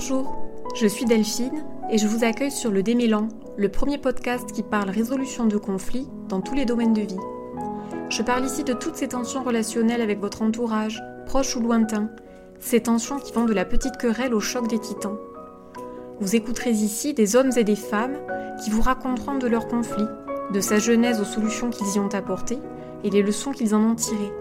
[0.00, 0.36] Bonjour,
[0.76, 3.26] je suis Delphine et je vous accueille sur le Démélan,
[3.56, 7.18] le premier podcast qui parle résolution de conflits dans tous les domaines de vie.
[8.08, 12.10] Je parle ici de toutes ces tensions relationnelles avec votre entourage, proche ou lointain,
[12.60, 15.18] ces tensions qui vont de la petite querelle au choc des titans.
[16.20, 18.18] Vous écouterez ici des hommes et des femmes
[18.62, 20.06] qui vous raconteront de leurs conflits,
[20.54, 22.60] de sa genèse aux solutions qu'ils y ont apportées
[23.02, 24.32] et les leçons qu'ils en ont tirées.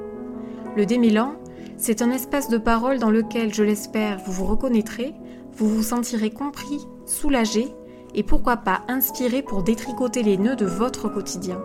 [0.76, 1.34] Le Démélan,
[1.78, 5.16] c'est un espace de parole dans lequel, je l'espère, vous vous reconnaîtrez,
[5.58, 7.68] vous vous sentirez compris, soulagé
[8.14, 11.60] et pourquoi pas inspiré pour détricoter les nœuds de votre quotidien.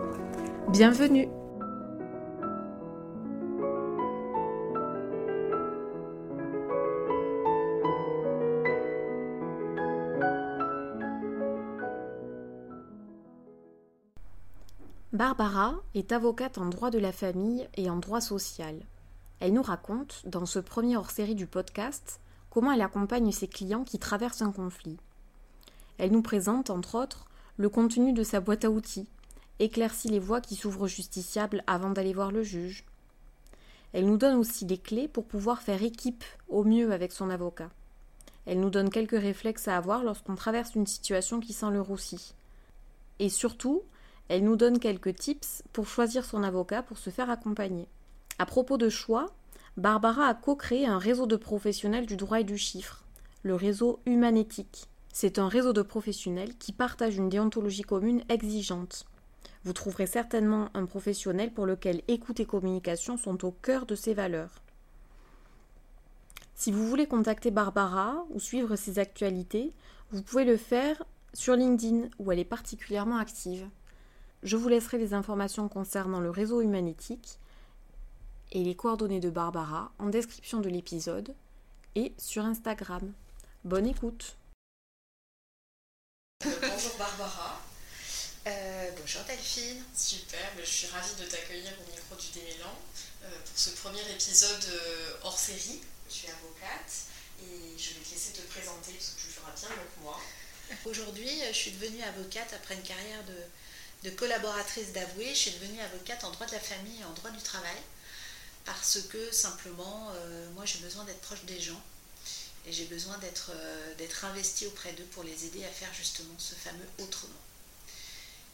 [0.69, 1.27] Bienvenue
[15.11, 18.75] Barbara est avocate en droit de la famille et en droit social.
[19.39, 22.19] Elle nous raconte, dans ce premier hors-série du podcast,
[22.53, 24.97] comment elle accompagne ses clients qui traversent un conflit.
[25.97, 27.25] Elle nous présente, entre autres,
[27.57, 29.07] le contenu de sa boîte à outils,
[29.57, 32.85] éclaircit les voies qui s'ouvrent justiciables avant d'aller voir le juge.
[33.91, 37.71] Elle nous donne aussi des clés pour pouvoir faire équipe au mieux avec son avocat.
[38.45, 42.35] Elle nous donne quelques réflexes à avoir lorsqu'on traverse une situation qui sent le roussi.
[43.17, 43.81] Et surtout,
[44.27, 47.87] elle nous donne quelques tips pour choisir son avocat pour se faire accompagner.
[48.37, 49.33] À propos de choix,
[49.75, 53.03] Barbara a co-créé un réseau de professionnels du droit et du chiffre,
[53.41, 54.85] le réseau Humanétique.
[55.11, 59.07] C'est un réseau de professionnels qui partagent une déontologie commune exigeante.
[59.63, 64.13] Vous trouverez certainement un professionnel pour lequel écoute et communication sont au cœur de ses
[64.13, 64.61] valeurs.
[66.53, 69.73] Si vous voulez contacter Barbara ou suivre ses actualités,
[70.11, 73.67] vous pouvez le faire sur LinkedIn où elle est particulièrement active.
[74.43, 77.39] Je vous laisserai les informations concernant le réseau humanétique
[78.53, 81.35] et les coordonnées de Barbara en description de l'épisode
[81.95, 83.11] et sur Instagram.
[83.65, 84.37] Bonne écoute
[86.43, 87.61] Bonjour Barbara.
[88.45, 89.81] Euh, bonjour Delphine.
[89.95, 92.75] Super, je suis ravie de t'accueillir au micro du Démélan
[93.23, 95.79] euh, pour ce premier épisode euh, hors série.
[96.09, 96.93] Je suis avocate
[97.41, 100.19] et je vais te laisser te présenter parce que tu le feras bien que moi.
[100.85, 105.79] Aujourd'hui, je suis devenue avocate après une carrière de, de collaboratrice d'avoué, je suis devenue
[105.79, 107.77] avocate en droit de la famille et en droit du travail
[108.65, 111.81] parce que simplement, euh, moi j'ai besoin d'être proche des gens
[112.65, 116.33] et j'ai besoin d'être euh, d'être investie auprès d'eux pour les aider à faire justement
[116.37, 117.33] ce fameux autrement.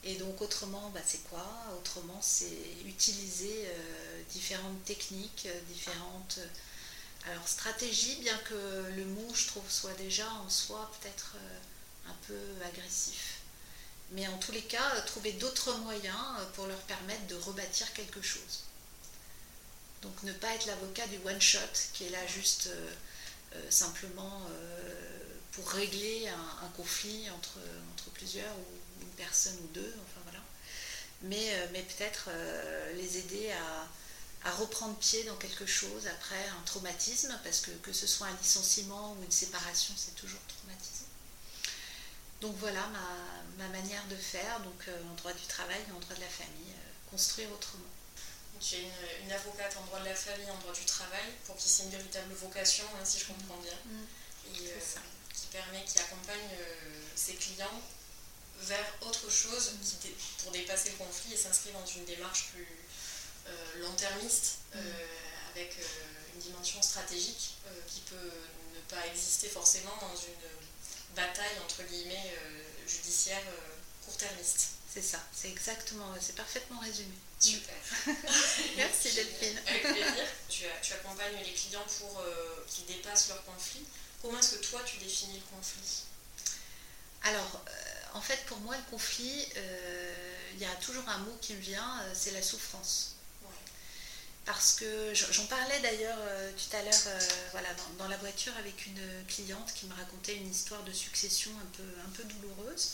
[0.04, 1.46] Et donc autrement, bah, c'est quoi?
[1.78, 6.40] Autrement, c'est utiliser euh, différentes techniques, différentes
[7.28, 8.56] alors, stratégies, bien que
[8.96, 11.36] le mot, je trouve, soit déjà en soi peut-être
[12.08, 13.40] un peu agressif
[14.12, 16.16] mais en tous les cas, trouver d'autres moyens
[16.56, 18.64] pour leur permettre de rebâtir quelque chose.
[20.02, 21.60] Donc ne pas être l'avocat du one-shot
[21.94, 24.42] qui est là juste euh, simplement
[25.52, 27.60] pour régler un, conflit entre,
[28.14, 30.40] plusieurs ou une personne ou deux, enfin voilà.
[31.24, 32.30] Mais, peut-être
[32.96, 33.52] les aider
[34.46, 38.36] à, reprendre pied dans quelque chose après un traumatisme, parce que que ce soit un
[38.42, 41.10] licenciement ou une séparation, c'est toujours traumatisant.
[42.42, 42.88] Donc voilà
[43.58, 46.28] ma, manière de faire, donc euh, en droit du travail et en droit de la
[46.28, 47.84] famille, euh, construire autrement.
[48.60, 48.92] Tu es
[49.24, 51.92] une, avocate en droit de la famille, en droit du travail, pour qui c'est une
[51.92, 54.56] véritable vocation, hein, si je comprends bien, mm.
[54.56, 55.00] et euh,
[55.34, 56.50] qui permet, qui accompagne
[57.16, 57.82] ses clients
[58.62, 59.76] vers autre chose
[60.44, 62.68] pour dépasser le conflit et s'inscrire dans une démarche plus
[63.82, 64.80] long-termiste, mm.
[65.56, 65.78] avec
[66.36, 67.56] une dimension stratégique
[67.88, 68.32] qui peut
[68.76, 70.50] ne pas exister forcément dans une
[71.16, 74.70] bataille entre guillemets euh, judiciaire euh, court-termiste.
[74.92, 77.14] C'est ça, c'est exactement, c'est parfaitement résumé.
[77.40, 77.76] Super.
[78.78, 79.60] Merci Delphine.
[79.68, 80.26] Avec plaisir.
[80.50, 83.86] Tu, tu accompagnes les clients pour euh, qu'ils dépassent leur conflit.
[84.22, 86.04] Comment est-ce que toi tu définis le conflit?
[87.24, 87.64] Alors,
[88.14, 89.46] en fait, pour moi, le conflit,
[90.54, 93.16] il y a toujours un mot qui me vient, c'est la souffrance
[94.50, 97.20] parce que j'en parlais d'ailleurs euh, tout à l'heure euh,
[97.52, 97.70] voilà,
[98.00, 101.84] dans, la voiture avec une cliente qui me racontait une histoire de succession un peu,
[102.04, 102.94] un peu douloureuse.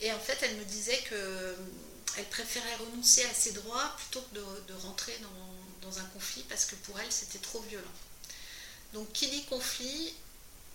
[0.00, 1.56] Et en fait, elle me disait qu'elle
[2.18, 5.16] euh, préférait renoncer à ses droits plutôt que de, rentrer
[5.82, 7.96] dans, un conflit parce que pour elle, c'était trop violent.
[8.92, 10.14] Donc, qui dit conflit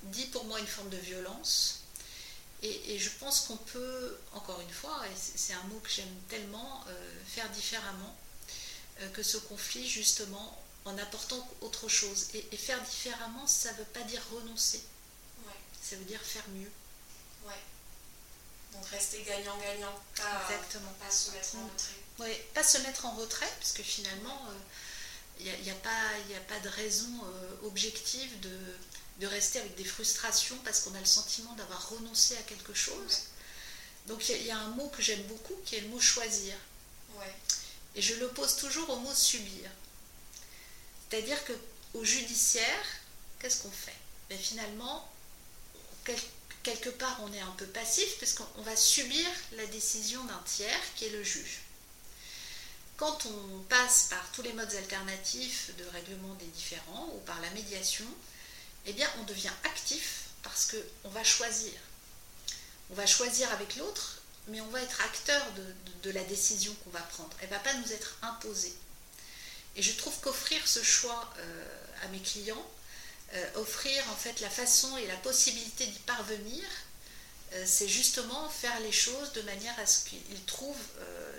[0.04, 1.82] dit pour moi une forme de violence.
[2.62, 6.84] Et, je pense qu'on peut, encore une fois, et c'est un mot que j'aime tellement,
[7.28, 8.16] faire différemment
[9.02, 12.28] euh, que ce conflit justement en apportant autre chose.
[12.34, 14.82] Et, faire différemment, ça ne veut pas dire renoncer.
[15.82, 16.72] Ça veut dire faire mieux.
[18.76, 20.92] Donc rester gagnant-gagnant, pas, Exactement.
[21.00, 21.70] pas se mettre en mm.
[21.72, 21.94] retrait.
[22.20, 24.42] Oui, pas se mettre en retrait, parce que finalement,
[25.40, 28.58] il euh, n'y a, a, pas, a, pas de raison euh, objective de,
[29.20, 33.24] de rester avec des frustrations parce qu'on a le sentiment d'avoir renoncé à quelque chose.
[34.08, 36.56] Donc il y, a un mot que j'aime beaucoup qui est le mot choisir.
[37.96, 39.70] Et je l'oppose toujours au mot subir.
[41.10, 42.86] C'est-à-dire qu'au judiciaire,
[43.40, 43.96] qu'est-ce qu'on fait?
[44.30, 45.10] Mais ben, Finalement,
[46.66, 51.06] quelque part, on est un peu passif puisqu'on va subir la décision d'un tiers qui
[51.06, 51.60] est le juge.
[52.98, 57.52] Quand on passe par tous les modes alternatifs de règlement des différends ou par la
[57.52, 58.08] médiation,
[58.88, 61.74] eh bien, on devient actif parce qu'on va choisir.
[62.90, 65.44] On va choisir avec l'autre, mais on va être acteur
[66.04, 67.36] de, la décision qu'on va prendre.
[67.42, 68.76] Elle ne va pas nous être imposée.
[69.76, 71.66] Et je trouve qu'offrir ce choix euh,
[72.04, 72.66] à mes clients,
[73.56, 76.64] offrir en fait la façon et la possibilité d'y parvenir,
[77.54, 80.76] euh, c'est justement faire les choses de manière à ce qu'ils trouvent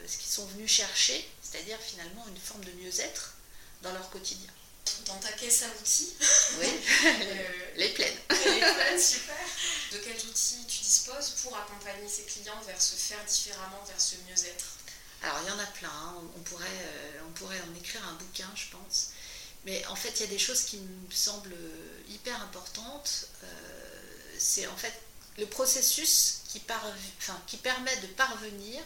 [0.07, 3.35] ce qu'ils sont venus chercher, c'est-à-dire finalement une forme de mieux-être
[3.83, 4.53] dans leur quotidien
[5.07, 6.15] dans ta caisse à outils.
[6.61, 6.67] Oui,
[7.77, 8.19] les pleines.
[8.31, 9.37] Les pleines, super.
[9.93, 14.17] De quels outils tu disposes pour accompagner ces clients vers se faire différemment, vers ce
[14.29, 14.67] mieux-être?
[15.23, 15.89] Alors, il y en a plein.
[15.89, 16.23] Hein.
[16.37, 19.11] On, pourrait, euh, on pourrait en écrire un bouquin, je pense.
[19.67, 21.57] Mais en fait, il y a des choses qui me semblent
[22.09, 23.27] hyper importantes.
[23.43, 23.47] Euh,
[24.39, 24.95] c'est en fait
[25.39, 28.83] le processus qui, permet de parvenir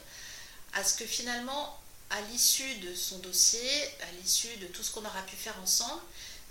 [0.73, 1.79] à ce que finalement
[2.09, 6.03] à l'issue de son dossier, à l'issue de tout ce qu'on aura pu faire ensemble,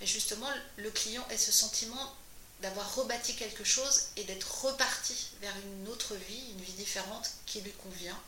[0.04, 0.48] justement
[0.78, 2.16] le client ait ce sentiment
[2.62, 7.62] d'avoir rebâti quelque chose et d'être reparti vers une autre vie, une vie différente qui
[7.62, 8.20] lui convient.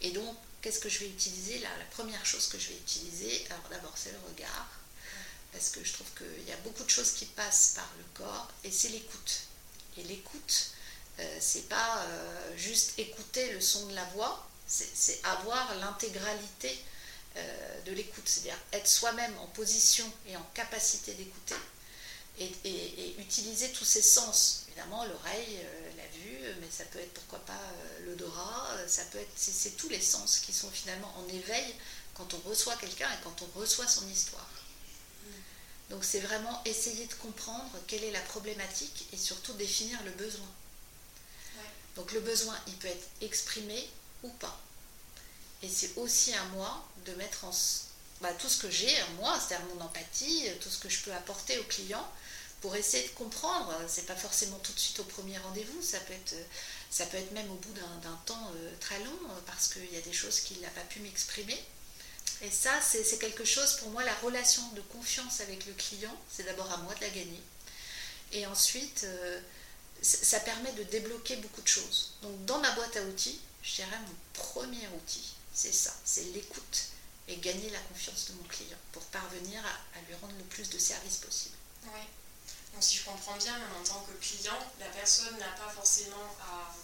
[0.00, 1.58] Et donc, qu'est-ce que je vais utiliser?
[1.58, 4.68] La première chose que je vais utiliser, alors d'abord, c'est le regard,
[5.54, 8.48] parce que je trouve qu'il y a beaucoup de choses qui passent par le corps,
[8.64, 9.40] et c'est l'écoute.
[9.96, 10.72] Et l'écoute,
[11.20, 16.76] euh, c'est pas euh, juste écouter le son de la voix, c'est avoir l'intégralité
[17.36, 21.54] euh, de l'écoute, c'est-à-dire être soi-même en position et en capacité d'écouter
[22.40, 24.64] et, utiliser tous ses sens.
[24.68, 27.60] Évidemment, l'oreille, euh, la vue, mais ça peut être pourquoi pas
[28.04, 31.74] l'odorat, ça peut être, c'est tous les sens qui sont finalement en éveil
[32.14, 34.48] quand on reçoit quelqu'un et quand on reçoit son histoire.
[35.90, 40.48] Donc c'est vraiment essayer de comprendre quelle est la problématique et surtout définir le besoin.
[41.96, 43.88] Donc le besoin, il peut être exprimé
[44.22, 44.58] ou pas.
[45.62, 47.52] Et c'est aussi à moi de mettre en
[48.20, 51.12] bah, tout ce que j'ai en moi, c'est-à-dire mon empathie, tout ce que je peux
[51.12, 52.06] apporter au client
[52.60, 53.72] pour essayer de comprendre.
[53.86, 56.34] C'est pas forcément tout de suite au premier rendez-vous, ça peut être,
[56.90, 60.00] ça peut être même au bout d'un temps euh, très long parce qu'il y a
[60.00, 61.62] des choses qu'il n'a pas pu m'exprimer.
[62.44, 66.42] Et ça, c'est quelque chose pour moi, la relation de confiance avec le client, c'est
[66.42, 67.42] d'abord à moi de la gagner.
[68.32, 69.40] Et ensuite, euh,
[70.02, 72.12] ça permet de débloquer beaucoup de choses.
[72.20, 76.88] Donc dans ma boîte à outils, je dirais mon premier outil, c'est ça, c'est l'écoute
[77.28, 80.78] et gagner la confiance de mon client pour parvenir à, lui rendre le plus de
[80.78, 81.56] services possible.
[81.84, 82.00] Oui.
[82.74, 86.74] Donc si je comprends bien, en tant que client, la personne n'a pas forcément à
[86.74, 86.83] à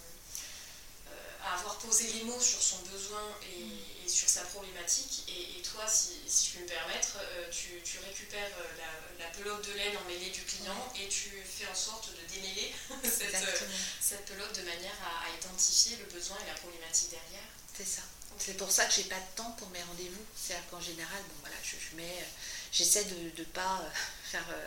[1.54, 5.25] avoir posé les mots sur son besoin et, sur sa problématique.
[5.28, 9.96] Et, toi, si, je peux me permettre, euh, tu, récupères euh, la, pelote de laine
[9.98, 15.31] emmêlée du client et tu fais en sorte de démêler cette, pelote de manière à,
[15.38, 17.48] identifier le besoin et la problématique derrière.
[17.76, 18.02] C'est ça.
[18.38, 20.25] C'est pour ça que j'ai pas de temps pour mes rendez-vous.
[20.34, 22.25] C'est-à-dire qu'en général, bon, voilà, je, mets, euh,
[22.72, 23.82] j'essaie de ne pas
[24.25, 24.66] faire euh,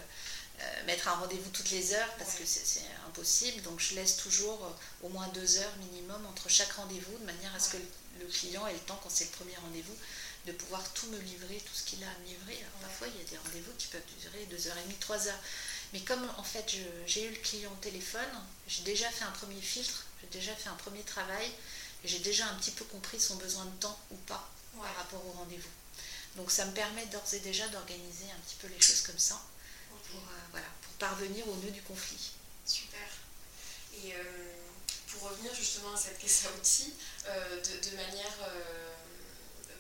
[0.86, 3.62] mettre un rendez-vous toutes les heures parce que c'est impossible.
[3.64, 7.54] Donc je laisse toujours euh, au moins deux heures minimum entre chaque rendez-vous de manière
[7.56, 7.78] à ce que
[8.20, 9.96] le, client ait le temps, quand c'est le premier rendez-vous,
[10.46, 12.64] de pouvoir tout me livrer, tout ce qu'il a à me livrer.
[12.82, 15.40] parfois il y a des rendez-vous qui peuvent durer deux heures et demie, trois heures.
[15.94, 18.30] Mais comme en fait j'ai eu le client au téléphone,
[18.68, 21.52] j'ai déjà fait un premier filtre, j'ai déjà fait un premier travail,
[22.04, 25.26] et j'ai déjà un petit peu compris son besoin de temps ou pas par rapport
[25.26, 25.70] au rendez-vous.
[26.36, 29.40] Donc ça me permet d'ores et déjà d'organiser un petit peu les choses comme ça
[30.14, 32.32] pour, euh, voilà, pour parvenir au nœud du conflit.
[32.66, 33.08] Super.
[33.94, 34.24] Et euh,
[35.12, 36.94] pour revenir justement à cette caisse à outils,
[37.28, 38.38] euh, de, manière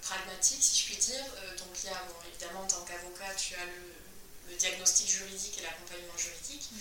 [0.01, 1.23] pragmatique, si je puis dire,
[1.57, 6.15] donc il y a, évidemment, en tant qu'avocat, tu as le, diagnostic juridique et l'accompagnement
[6.15, 6.77] juridique, mm.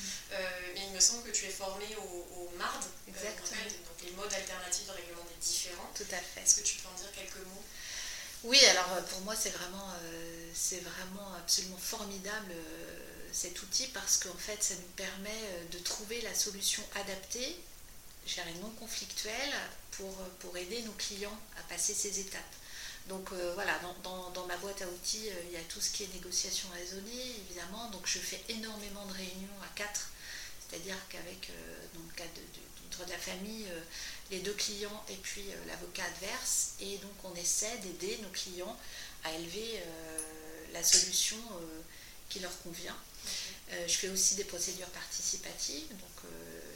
[0.75, 3.63] mais il me semble que tu es formé au, MARD, Exactement.
[3.87, 5.91] donc les modes alternatifs de règlement des différends.
[5.95, 6.43] Tout à fait.
[6.43, 7.65] Est-ce que tu peux en dire quelques mots?
[8.45, 9.89] Oui, alors pour moi c'est vraiment,
[10.53, 12.53] c'est vraiment absolument formidable
[13.33, 17.57] cet outil parce qu'en fait, ça nous permet euh, de trouver la solution adaptée,
[18.25, 19.53] et non conflictuelle,
[19.93, 22.41] pour, euh, pour aider nos clients à passer ces étapes.
[23.09, 26.15] Donc euh, voilà, dans, ma boîte à outils, il y a tout ce qui est
[26.15, 27.91] négociation raisonnée, évidemment.
[27.91, 30.11] Donc je fais énormément de réunions à quatre,
[30.61, 31.51] c'est-à-dire qu'avec,
[31.95, 33.67] dans le cadre de, de, la famille,
[34.31, 36.75] les deux clients et puis l'avocat adverse.
[36.81, 38.79] Et donc on essaie d'aider nos clients
[39.25, 39.83] à élever
[40.73, 41.39] la solution
[42.29, 42.97] qui leur convient.
[43.87, 45.89] Je fais aussi des procédures participatives.
[45.89, 46.31] Donc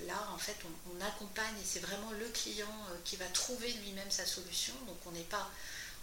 [0.07, 2.75] là, en fait, on, accompagne et c'est vraiment le client
[3.05, 4.73] qui va trouver lui-même sa solution.
[4.87, 5.51] Donc on n'est pas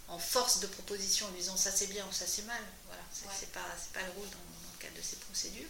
[0.06, 2.62] en force de proposition en disant ça c'est bien ou ça c'est mal.
[2.86, 5.68] Voilà, c'est pas, pas le rôle dans, le cadre de ces procédures.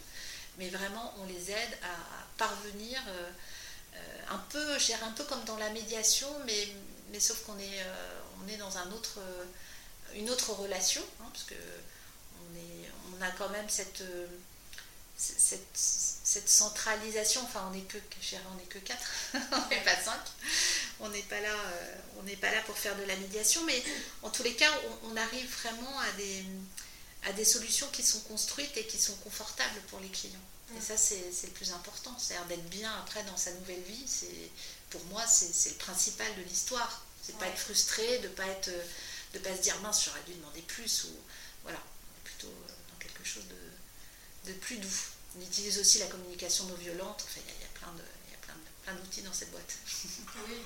[0.57, 3.01] Mais vraiment, on les aide à, parvenir
[4.29, 6.67] un peu, je dirais un peu comme dans la médiation, mais,
[7.11, 7.83] mais sauf qu'on est,
[8.43, 9.19] on est dans un autre
[10.15, 14.27] une autre relation, hein, parce que on, est, on a quand même cette, euh,
[15.17, 17.97] cette, cette centralisation, enfin on n'est que,
[18.51, 18.99] on n'est que 4,
[19.51, 20.13] on n'est pas 5,
[20.99, 23.83] on n'est pas, là, euh, on n'est pas là pour faire de la médiation, mais
[24.23, 24.71] en tous les cas,
[25.03, 26.43] on, arrive vraiment à des,
[27.27, 30.39] à des solutions qui sont construites et qui sont confortables pour les clients.
[30.75, 34.03] Et ça, c'est le plus important, c'est-à-dire d'être bien après dans sa nouvelle vie.
[34.89, 37.05] Pour moi, c'est le principal de l'histoire.
[37.21, 38.71] C'est pas être frustré, de pas être
[39.35, 41.19] de pas se dire mince, j'aurais dû demander plus, ou
[41.63, 43.64] voilà, on est plutôt euh, dans quelque chose de,
[44.45, 44.99] de plus doux.
[45.37, 48.03] On utilise aussi la communication non violente, enfin, il y, a plein de,
[48.83, 49.73] plein d'outils dans cette boîte.
[50.47, 50.57] oui,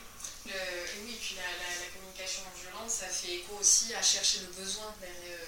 [0.45, 4.93] oui, puis la, la, communication non violente, ça fait écho aussi à chercher le besoin
[5.01, 5.39] derrière,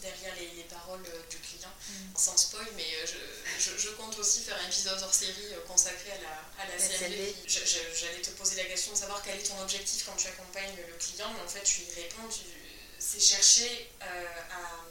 [0.00, 2.16] derrière les, paroles du client, mm.
[2.16, 3.06] sans spoil, mais euh,
[3.58, 6.78] je, je, compte aussi faire un épisode hors série euh, consacré à la, à la
[6.78, 10.94] J'allais te poser la question de savoir quel est ton objectif quand tu accompagnes le
[10.94, 12.28] client, mais en fait tu y réponds,
[12.98, 14.84] c'est chercher euh, à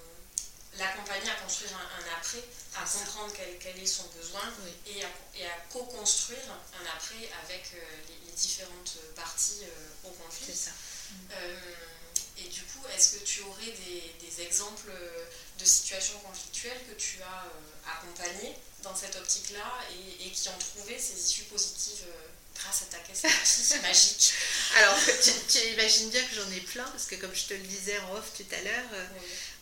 [0.78, 2.44] l'accompagner à construire un, après,
[2.82, 4.42] à comprendre quel, est son besoin
[4.86, 7.72] et à, et à co-construire un après avec
[8.08, 9.64] les, différentes parties
[10.04, 10.46] au conflit.
[10.46, 10.72] C'est ça.
[12.38, 13.74] Et du coup, est-ce que tu aurais
[14.20, 14.92] des, exemples
[15.58, 19.74] de situations conflictuelles que tu as euh, accompagnées dans cette optique-là
[20.20, 22.28] et, qui ont trouvé ces issues positives euh,
[22.60, 23.24] grâce à ta caisse
[23.82, 24.34] magique
[24.78, 24.98] Alors,
[25.50, 28.16] tu, imagines bien que j'en ai plein, parce que comme je te le disais en
[28.16, 29.06] off tout à l'heure, euh,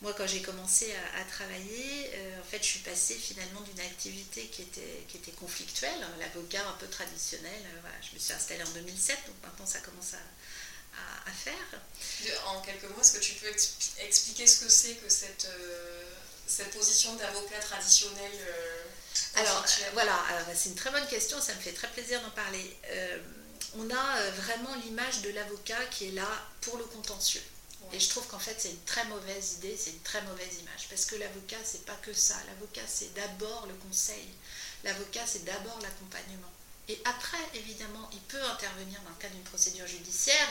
[0.01, 4.61] moi quand j'ai commencé à, travailler, en fait je suis passée finalement d'une activité qui
[4.63, 7.61] était, qui était conflictuelle, l'avocat un peu traditionnel,
[8.01, 11.53] je me suis installée en 2007, donc maintenant ça commence à, à, faire.
[12.47, 13.47] En quelques mots, est-ce que tu peux
[13.99, 16.03] expliquer ce que c'est que cette, euh,
[16.47, 18.31] cette position d'avocat traditionnel
[19.37, 20.13] euh, Alors voilà,
[20.47, 22.75] bah, c'est une très bonne question, ça me fait très plaisir d'en parler.
[22.91, 23.17] Euh,
[23.77, 26.27] on a vraiment l'image de l'avocat qui est là
[26.61, 27.41] pour le contentieux.
[27.93, 30.87] Et je trouve qu'en fait, c'est une très mauvaise idée, c'est une très mauvaise image.
[30.89, 32.35] Parce que l'avocat, c'est pas que ça.
[32.47, 34.27] L'avocat, c'est d'abord le conseil.
[34.83, 36.51] L'avocat, c'est d'abord l'accompagnement.
[36.87, 40.47] Et après, évidemment, il peut intervenir dans le cadre d'une procédure judiciaire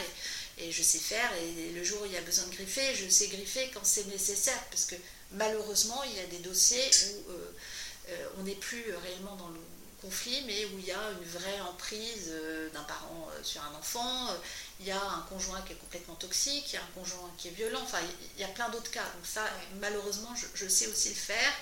[0.59, 1.30] et, je sais faire.
[1.35, 4.06] Et le jour où il y a besoin de griffer, je sais griffer quand c'est
[4.06, 4.61] nécessaire.
[4.71, 4.97] Parce que
[5.33, 7.52] malheureusement, il y a des dossiers où euh, euh,
[8.38, 9.61] on n'est plus réellement dans le
[10.00, 14.28] conflit, mais où il y a une vraie emprise euh, d'un parent sur un enfant.
[14.80, 17.49] il y a un conjoint qui est complètement toxique, il y a un conjoint qui
[17.49, 17.80] est violent.
[17.82, 18.00] Enfin,
[18.37, 19.04] il y a plein d'autres cas.
[19.04, 19.44] Donc ça,
[19.80, 21.52] malheureusement, je sais aussi le faire.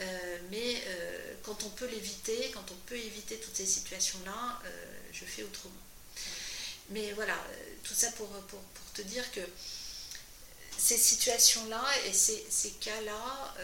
[0.00, 4.68] Euh, mais euh, quand on peut l'éviter, quand on peut éviter toutes ces situations-là, euh,
[5.12, 5.74] je fais autrement.
[6.90, 7.36] Mais voilà,
[7.82, 8.60] tout ça pour, pour,
[8.94, 9.40] te dire que
[10.78, 13.54] ces situations-là et ces, ces cas-là,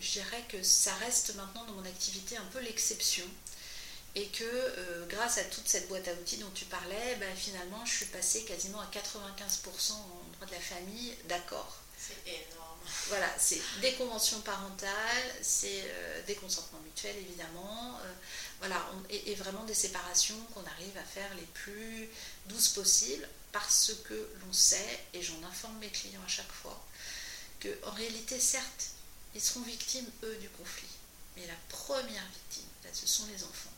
[0.00, 3.24] je dirais que ça reste maintenant dans mon activité un peu l'exception.
[4.16, 7.92] Et que grâce à toute cette boîte à outils dont tu parlais, ben, finalement, je
[7.92, 11.80] suis passée quasiment à 95% en droit de la famille d'accord.
[11.96, 12.70] C'est énorme.
[13.08, 18.12] Voilà, c'est des conventions parentales, c'est euh, des consentements mutuels évidemment, euh,
[18.58, 22.08] voilà, et, vraiment des séparations qu'on arrive à faire les plus
[22.46, 26.82] douces possibles parce que l'on sait, et j'en informe mes clients à chaque fois,
[27.60, 28.90] qu'en réalité, certes,
[29.34, 30.88] ils seront victimes, eux, du conflit,
[31.36, 33.70] mais la première victime, ce sont les enfants.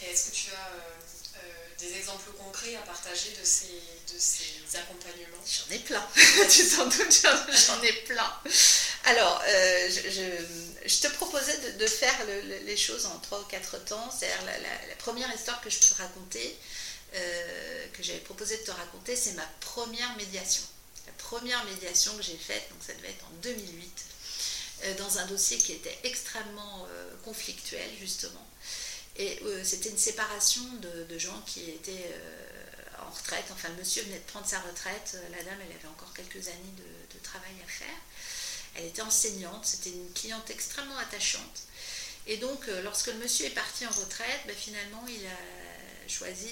[0.00, 5.38] Est-ce que tu as euh, des exemples concrets à partager de ces, de ces accompagnements?
[5.46, 6.04] J'en ai plein,
[6.50, 7.26] tu t'en doutes,
[7.66, 8.32] j'en ai plein.
[9.04, 12.16] Alors, euh, je, je, te proposais de, faire
[12.64, 14.10] les choses en trois ou quatre temps.
[14.10, 16.56] C'est-à-dire la, première histoire que je peux te raconter,
[17.14, 20.62] euh, que j'avais proposé de te raconter, c'est ma première médiation.
[21.06, 24.11] La première médiation que j'ai faite, donc ça devait être en 2008, euh,
[24.98, 26.86] dans un dossier qui était extrêmement
[27.24, 28.46] conflictuel, justement.
[29.16, 30.62] Et c'était une séparation
[31.08, 32.10] de, gens qui étaient
[32.98, 33.44] en retraite.
[33.52, 35.18] Enfin, le monsieur venait de prendre sa retraite.
[35.30, 37.98] La dame, elle avait encore quelques années de travail à faire.
[38.74, 41.62] Elle était enseignante, c'était une cliente extrêmement attachante.
[42.26, 46.48] Et donc, euh, lorsque le monsieur est parti en retraite, ben, finalement, il a choisi,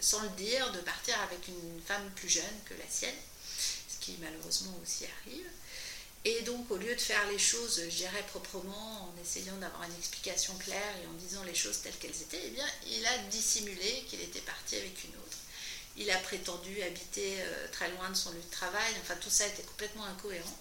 [0.00, 3.14] sans le dire, de partir avec une femme plus jeune que la sienne,
[3.56, 5.46] ce qui malheureusement aussi arrive.
[6.24, 9.96] Et donc, au lieu de faire les choses, je dirais proprement, en essayant d'avoir une
[9.96, 14.04] explication claire et en disant les choses telles qu'elles étaient, eh bien, il a dissimulé
[14.08, 15.38] qu'il était parti avec une autre.
[15.96, 18.92] Il a prétendu habiter euh, très loin de son lieu de travail.
[19.02, 20.58] Enfin, tout ça était complètement incohérent.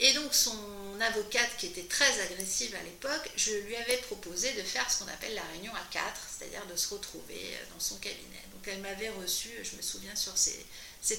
[0.00, 0.56] Et donc son
[1.00, 5.08] avocate, qui était très agressive à l'époque, je lui avais proposé de faire ce qu'on
[5.08, 8.42] appelle la réunion à quatre, c'est-à-dire de se retrouver dans son cabinet.
[8.54, 10.64] Donc elle m'avait reçu, je me souviens, sur ses,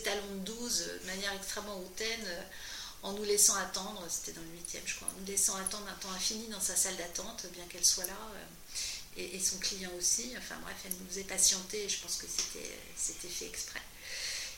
[0.03, 2.46] talons de 12, de manière extrêmement hautaine,
[3.03, 5.96] en nous laissant attendre, c'était dans le 8e je crois, en nous laissant attendre un
[5.96, 8.18] temps infini dans sa salle d'attente, bien qu'elle soit là,
[9.18, 10.34] et, son client aussi.
[10.38, 13.82] Enfin bref, elle nous faisait patienter, je pense que c'était fait exprès.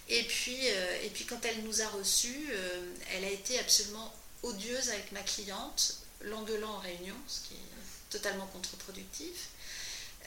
[0.09, 4.13] Et puis, euh, et puis quand elle nous a reçus, euh, elle a été absolument
[4.43, 9.49] odieuse avec ma cliente, l'engueulant en réunion, ce qui est totalement contre-productif.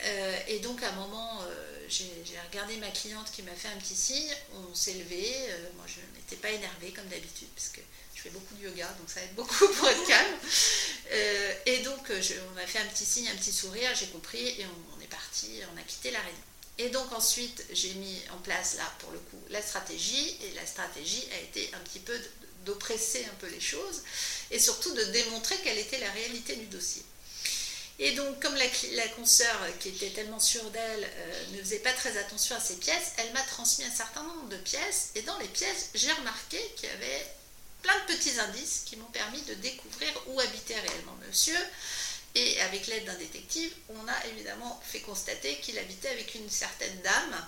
[0.05, 1.41] Euh, et donc à un moment,
[1.89, 2.11] j'ai
[2.51, 5.33] regardé ma cliente qui m'a fait un petit signe, on s'est levé,
[5.77, 7.81] moi je n'étais pas énervée comme d'habitude, parce que
[8.25, 10.37] fais beaucoup de yoga, donc ça aide beaucoup pour être calme.
[11.67, 14.97] et donc on a fait un petit signe, un petit sourire, j'ai compris, et on,
[14.97, 16.41] on est parti, on a quitté la réunion.
[16.79, 20.67] Et donc ensuite, j'ai mis en place là, pour le coup, la stratégie, et la
[20.67, 22.19] stratégie a été un petit peu
[22.65, 24.03] d'oppresser un peu les choses,
[24.51, 27.03] et surtout de démontrer quelle était la réalité du dossier.
[28.01, 28.65] Et donc, comme la,
[28.95, 32.75] la consoeur, qui était tellement sûre d'elle, euh, ne faisait pas très attention à ses
[32.77, 36.59] pièces, elle m'a transmis un certain nombre de pièces, et dans les pièces, j'ai remarqué
[36.77, 37.27] qu'il y avait
[37.85, 41.59] plein de petits indices qui m'ont permis de découvrir où habitait réellement monsieur,
[42.35, 47.01] et avec l'aide d'un détective, on a évidemment fait constater qu'il habitait avec une certaine
[47.03, 47.47] dame.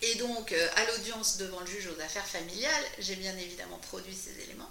[0.00, 4.16] Et donc, euh, à l'audience devant le juge aux affaires familiales, j'ai bien évidemment produit
[4.16, 4.70] ces éléments.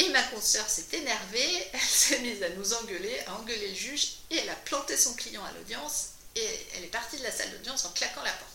[0.00, 4.16] Et ma consoeur s'est énervée, elle s'est mise à nous engueuler, à engueuler le juge,
[4.30, 6.44] et elle a planté son client à l'audience, et
[6.76, 8.49] elle est partie de la salle d'audience en claquant la porte.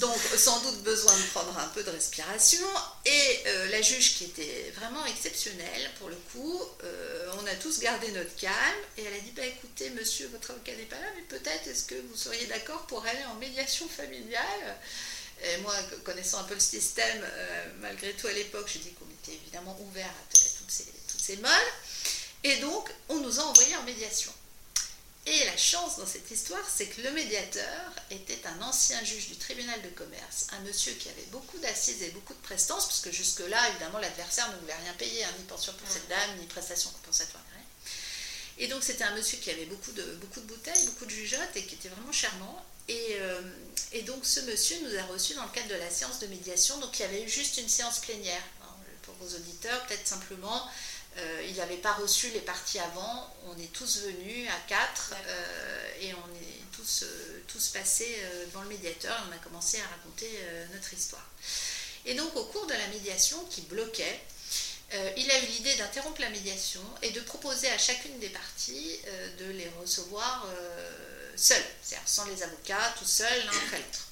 [0.00, 2.66] Donc sans doute besoin de prendre un peu de respiration.
[3.04, 7.80] Et euh, la juge qui était vraiment exceptionnelle pour le coup, euh, on a tous
[7.80, 8.54] gardé notre calme
[8.96, 11.84] et elle a dit bah écoutez monsieur votre avocat n'est pas là mais peut-être est-ce
[11.84, 14.76] que vous seriez d'accord pour aller en médiation familiale?
[15.42, 15.74] Et moi,
[16.04, 19.78] connaissant un peu le système, euh, malgré tout à l'époque, je dis qu'on était évidemment
[19.80, 21.72] ouvert à, toutes ces, toutes molles.
[22.42, 24.32] Et donc, on nous a envoyés en médiation.
[25.26, 29.36] Et la chance dans cette histoire, c'est que le médiateur était un ancien juge du
[29.36, 33.68] tribunal de commerce, un monsieur qui avait beaucoup d'assises et beaucoup de prestance, puisque jusque-là,
[33.70, 37.42] évidemment, l'adversaire ne voulait rien payer, hein, ni pension pour cette dame, ni prestation compensatoire.
[38.58, 41.56] Et donc c'était un monsieur qui avait beaucoup de, beaucoup de bouteilles, beaucoup de jugeotes
[41.56, 42.64] et qui était vraiment charmant.
[42.88, 43.42] Et, euh,
[43.92, 46.78] et, donc ce monsieur nous a reçus dans le cadre de la séance de médiation.
[46.78, 48.42] Donc il y avait eu juste une séance plénière.
[48.62, 48.66] Hein,
[49.02, 50.68] pour vos auditeurs, peut-être simplement
[51.18, 53.34] euh, il n'avait pas reçu les parties avant.
[53.46, 58.62] On est tous venus à quatre euh, et on est tous, euh, tous passés devant
[58.62, 60.28] le médiateur et on a commencé à raconter
[60.72, 61.26] notre histoire.
[62.04, 64.20] Et donc au cours de la médiation qui bloquait,
[65.16, 69.00] il a eu l'idée d'interrompre la médiation et de proposer à chacune des parties
[69.38, 70.46] de les recevoir
[71.34, 74.05] seuls, c'est-à-dire sans les avocats, tout seuls, l'un après l'autre.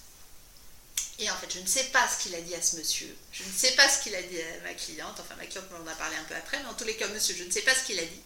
[1.18, 3.16] Et en fait, je ne sais pas ce qu'il a dit à ce monsieur.
[3.32, 5.18] Je ne sais pas ce qu'il a dit à ma cliente.
[5.20, 7.36] Enfin, ma cliente m'en a parlé un peu après, mais en tous les cas, monsieur,
[7.36, 8.20] je ne sais pas ce qu'il a dit.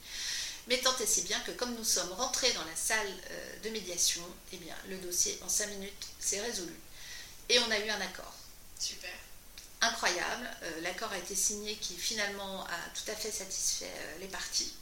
[0.69, 3.71] Mais tant et si bien que comme nous sommes rentrés dans la salle euh, de
[3.71, 4.23] médiation,
[4.53, 6.75] eh bien, le dossier, en cinq minutes, s'est résolu.
[7.49, 8.35] Et on a eu un accord.
[8.79, 9.11] Super.
[9.81, 10.51] Incroyable.
[10.63, 14.75] Euh, l'accord a été signé qui finalement a tout à fait satisfait euh, les parties.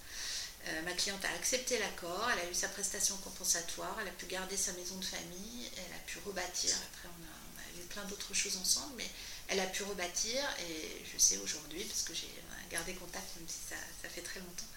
[0.84, 4.56] ma cliente a accepté l'accord, elle a eu sa prestation compensatoire, elle a pu garder
[4.56, 6.74] sa maison de famille, elle a pu rebâtir.
[6.90, 7.15] Après, on
[7.96, 9.08] plein d'autres choses ensemble, mais
[9.48, 12.28] elle a pu rebâtir et je sais aujourd'hui, parce que j'ai
[12.70, 14.72] gardé contact, même si ça, fait très longtemps,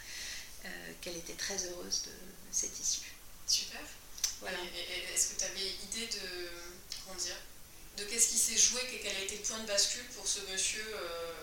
[0.66, 0.70] euh,
[1.02, 2.12] qu'elle était très heureuse de
[2.52, 3.12] cette issue.
[3.46, 3.82] Super.
[4.40, 4.58] Voilà.
[5.14, 6.50] Est-ce que tu avais idée de,
[7.04, 7.36] comment dire,
[7.98, 10.86] de qu'est-ce qui s'est joué, quel a été le point de bascule pour ce monsieur
[10.96, 11.34] euh,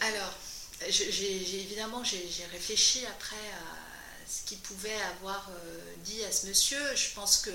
[0.00, 0.32] Alors,
[0.88, 6.96] j'ai évidemment, j'ai réfléchi après à ce qu'il pouvait avoir euh, dit à ce monsieur.
[6.96, 7.50] Je pense que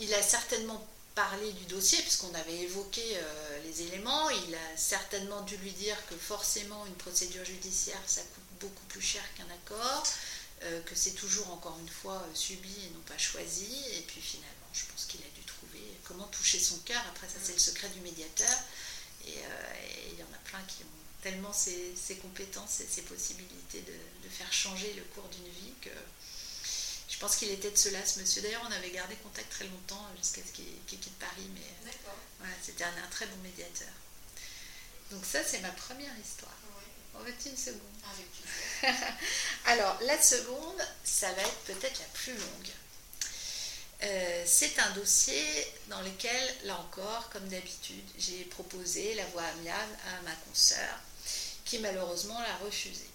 [0.00, 0.86] il a certainement
[1.18, 4.30] parler du dossier, puisqu'on avait évoqué euh, les éléments.
[4.30, 9.00] Il a certainement dû lui dire que forcément une procédure judiciaire, ça coûte beaucoup plus
[9.00, 10.04] cher qu'un accord,
[10.62, 13.74] euh, que c'est toujours encore une fois euh, subi et non pas choisi.
[13.96, 17.02] Et puis finalement, je pense qu'il a dû trouver comment toucher son cœur.
[17.08, 18.56] Après, ça, c'est le secret du médiateur.
[19.26, 19.42] Et
[20.12, 24.28] il y en a plein qui ont tellement ses, compétences et ses possibilités de, de,
[24.30, 25.90] faire changer le cours d'une vie que
[27.18, 28.42] je pense qu'il était de cela, ce monsieur.
[28.42, 31.90] D'ailleurs, on avait gardé contact très longtemps jusqu'à ce qu'il quitte Paris, mais
[32.38, 33.88] voilà, c'était un, très bon médiateur.
[35.10, 36.54] Donc ça, c'est ma première histoire.
[37.14, 37.80] On va une seconde
[39.66, 42.70] Alors, la seconde, ça va être peut-être la plus longue.
[44.04, 45.44] Euh, c'est un dossier
[45.88, 51.00] dans lequel, là encore, comme d'habitude, j'ai proposé la voie amiable à ma consoeur,
[51.64, 53.10] qui malheureusement l'a refusée.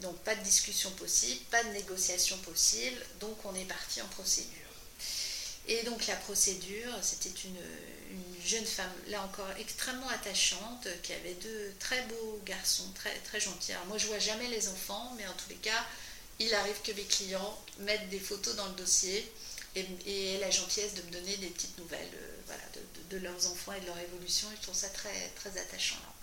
[0.00, 4.48] Donc pas de discussion possible, pas de négociation possible, donc on est parti en procédure.
[5.68, 7.56] Et donc la procédure, c'était une,
[8.10, 13.40] une jeune femme, là encore extrêmement attachante, qui avait deux très beaux garçons, très, très
[13.40, 13.72] gentils.
[13.72, 15.84] Alors moi je vois jamais les enfants, mais en tous les cas,
[16.38, 19.30] il arrive que mes clients mettent des photos dans le dossier
[19.76, 22.54] et, aient la gentillesse de me donner des petites nouvelles euh,
[23.10, 24.50] de, leurs enfants et de leur évolution.
[24.50, 26.14] Et je trouve ça très, très attachant là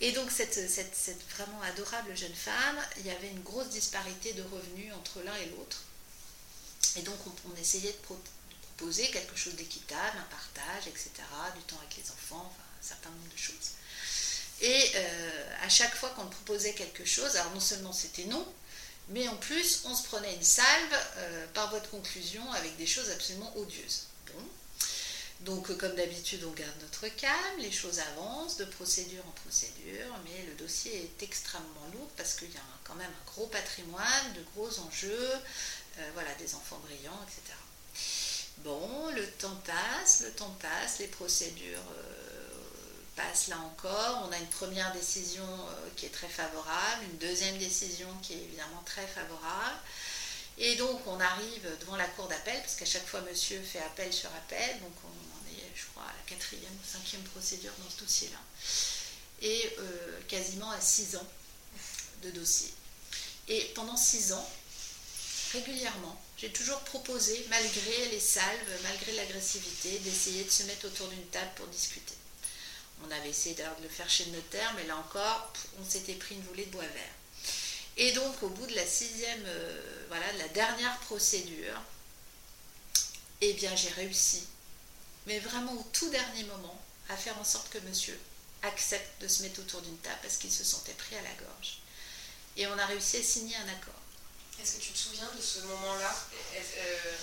[0.00, 0.58] Et donc cette,
[1.36, 5.46] vraiment adorable jeune femme, il y avait une grosse disparité de revenus entre l'un et
[5.46, 5.82] l'autre.
[6.96, 8.16] Et donc on, essayait de,
[8.76, 11.10] proposer quelque chose d'équitable, un partage, etc.,
[11.54, 13.72] du temps avec les enfants, enfin, un certain nombre de choses.
[14.60, 18.46] Et euh, à chaque fois qu'on proposait quelque chose, alors non seulement c'était non,
[19.08, 23.10] mais en plus, on se prenait une salve euh, par votre conclusion avec des choses
[23.10, 24.06] absolument odieuses.
[25.44, 30.14] Donc, euh, comme d'habitude, on garde notre calme, les choses avancent de procédure en procédure,
[30.24, 34.32] mais le dossier est extrêmement lourd parce qu'il y a quand même un gros patrimoine,
[34.34, 35.32] de gros enjeux,
[35.98, 37.56] euh, voilà, des enfants brillants, etc.
[38.58, 41.82] Bon, le temps passe, le temps passe, les procédures
[43.16, 44.26] passe là encore.
[44.28, 48.42] On a une première décision euh, qui est très favorable, une deuxième décision qui est
[48.42, 49.78] évidemment très favorable.
[50.58, 54.12] Et donc on arrive devant la cour d'appel, parce qu'à chaque fois monsieur fait appel
[54.12, 55.21] sur appel, donc on
[56.02, 58.38] à la quatrième ou cinquième procédure dans ce dossier-là.
[59.40, 61.28] Et euh, quasiment à six ans
[62.22, 62.72] de dossier.
[63.48, 64.48] Et pendant six ans,
[65.52, 71.26] régulièrement, j'ai toujours proposé, malgré les salves, malgré l'agressivité, d'essayer de se mettre autour d'une
[71.26, 72.14] table pour discuter.
[73.04, 76.36] On avait essayé de le faire chez le notaire, mais là encore, on s'était pris
[76.36, 77.14] une volée de bois vert.
[77.96, 81.80] Et donc, au bout de la sixième, euh, voilà, de la dernière procédure,
[83.40, 84.44] eh bien, j'ai réussi,
[85.26, 88.18] mais vraiment au tout dernier moment, à faire en sorte que monsieur
[88.62, 91.80] accepte de se mettre autour d'une table parce qu'il se sentait pris à la gorge.
[92.56, 94.00] Et on a réussi à signer un accord.
[94.60, 96.14] Est-ce que tu te souviens de ce moment-là?
[96.54, 97.16] Euh,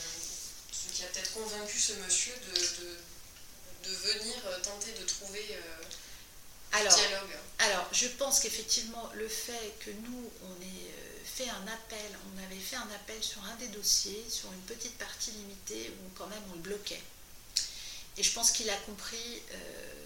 [0.72, 2.98] Ce qui a peut-être convaincu ce monsieur de
[3.84, 5.84] de venir euh, tenter de trouver euh,
[6.72, 7.36] alors, dialogue?
[7.60, 12.44] Alors, je pense qu'effectivement, le fait que nous, on ait euh, fait un appel, on
[12.44, 16.28] avait fait un appel sur un des dossiers, sur une petite partie limitée, où quand
[16.28, 17.02] même on le bloquait.
[18.20, 19.42] Et je pense qu'il a compris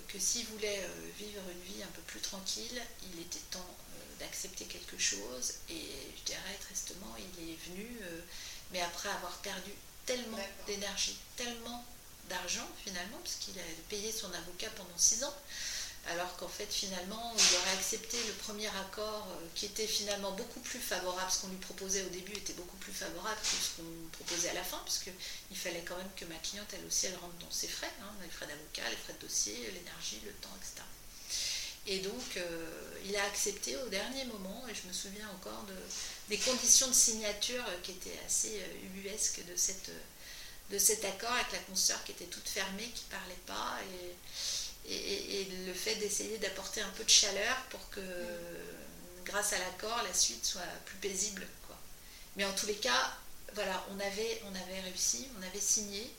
[0.07, 2.79] que s'il voulait vivre une vie un peu plus tranquille,
[3.11, 3.75] il était temps
[4.19, 5.55] d'accepter quelque chose.
[5.69, 7.87] Et je dirais tristement, il est venu,
[8.71, 9.71] mais après avoir perdu
[10.05, 11.83] tellement d'énergie, tellement
[12.29, 15.35] d'argent finalement, puisqu'il a payé son avocat pendant six ans,
[16.09, 20.59] alors qu'en fait finalement il aurait accepté le premier accord euh, qui était finalement beaucoup
[20.59, 24.09] plus favorable, ce qu'on lui proposait au début était beaucoup plus favorable que ce qu'on
[24.11, 27.37] proposait à la fin, puisqu'il fallait quand même que ma cliente elle aussi elle rentre
[27.39, 30.83] dans ses frais, hein, les frais d'avocat, les frais de dossier, l'énergie, le temps, etc.
[31.85, 35.75] Et donc, euh, il a accepté au dernier moment, et je me souviens encore de,
[36.29, 42.01] des conditions de signature qui étaient assez euh, ubuesques de cet accord avec la consoeur
[42.05, 43.77] qui était toute fermée, qui ne parlait pas,
[44.89, 48.01] et, le fait d'essayer d'apporter un peu de chaleur pour que,
[49.25, 51.47] grâce à l'accord, la suite soit plus paisible.
[51.67, 51.77] Quoi.
[52.35, 53.17] Mais en tous les cas,
[53.53, 56.11] voilà, on avait, on avait réussi, on avait signé,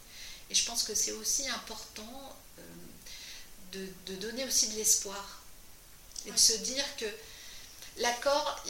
[0.51, 5.43] et je pense que c'est aussi important euh, de, donner aussi de l'espoir,
[6.27, 7.07] et de se dire que
[7.99, 8.65] L'accord,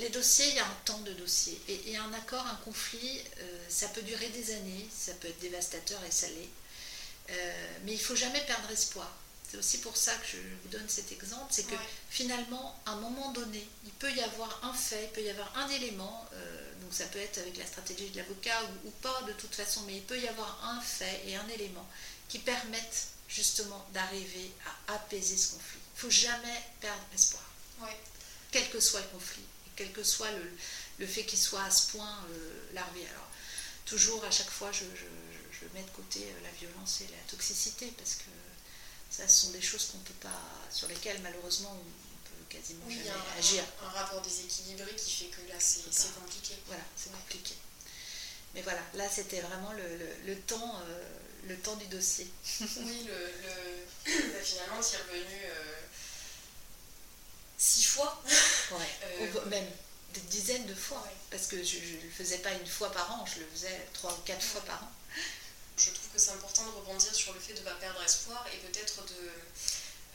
[0.00, 1.58] les dossiers, il y a un temps de dossier.
[1.66, 5.98] Et, un accord, un conflit, euh, ça peut durer des années, ça peut être dévastateur
[6.04, 6.50] et salé.
[7.30, 9.10] Euh, mais il ne faut jamais perdre espoir.
[9.48, 11.76] C'est aussi pour ça que je vous donne cet exemple, c'est que
[12.10, 15.56] finalement, à un moment donné, il peut y avoir un fait, il peut y avoir
[15.56, 19.22] un élément, euh, donc ça peut être avec la stratégie de l'avocat ou, ou, pas
[19.22, 21.86] de toute façon, mais il peut y avoir un fait et un élément
[22.28, 24.52] qui permettent justement d'arriver
[24.88, 25.78] à apaiser ce conflit.
[25.78, 27.44] Il ne faut jamais perdre espoir.
[27.82, 27.96] Ouais
[28.56, 29.42] quel que soit le conflit,
[29.76, 30.30] quel que soit
[30.98, 33.06] le, fait qu'il soit à ce point euh, larvé.
[33.10, 33.28] Alors,
[33.84, 34.84] toujours, à chaque fois, je,
[35.74, 38.24] mets de côté euh, la violence et la toxicité, parce que
[39.10, 43.10] ça, ce sont des choses qu'on peut pas, sur lesquelles, malheureusement, on peut quasiment jamais
[43.10, 43.64] un, agir.
[43.82, 46.54] Un, rapport déséquilibré qui fait que là, c'est compliqué.
[46.66, 47.54] Voilà, c'est compliqué.
[48.54, 52.30] Mais voilà, là, c'était vraiment le, temps, euh, le temps du dossier.
[52.60, 55.42] oui, le, bah, finalement, tu es revenu
[57.56, 58.22] six fois.
[58.72, 59.64] Euh, même
[60.12, 61.06] des dizaines de fois.
[61.30, 64.12] Parce que je ne le faisais pas une fois par an, je le faisais trois
[64.12, 64.90] ou quatre fois par an.
[65.76, 68.46] Je trouve que c'est important de rebondir sur le fait de ne pas perdre espoir
[68.52, 69.30] et peut-être de,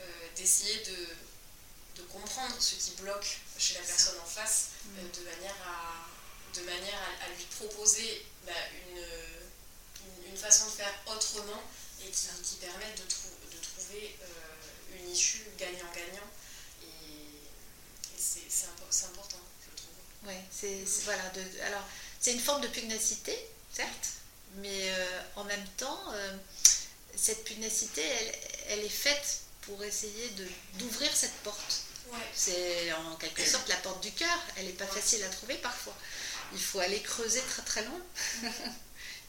[0.02, 5.00] euh, d'essayer de, de, comprendre ce qui bloque chez la personne en face mm.
[5.00, 8.52] euh, de manière à, de manière à, lui proposer bah,
[8.89, 11.62] une, une, façon de faire autrement
[12.04, 14.17] et qui, qui permette de, de trouver
[14.97, 16.28] une issue gagnant-gagnant
[18.91, 19.93] c'est important, je trouve.
[20.28, 21.30] Oui, c'est voilà.
[21.30, 21.84] De, alors,
[22.19, 23.36] c'est une forme de pugnacité,
[23.74, 24.10] certes,
[24.56, 26.38] mais euh, en même temps, euh,
[27.16, 28.04] cette pugnacité,
[28.68, 30.32] elle, est faite pour essayer
[30.76, 31.82] d'ouvrir cette porte.
[32.34, 34.38] C'est en quelque sorte la porte du cœur.
[34.58, 35.96] Elle n'est pas facile à trouver parfois.
[36.52, 38.02] Il faut aller creuser très très loin.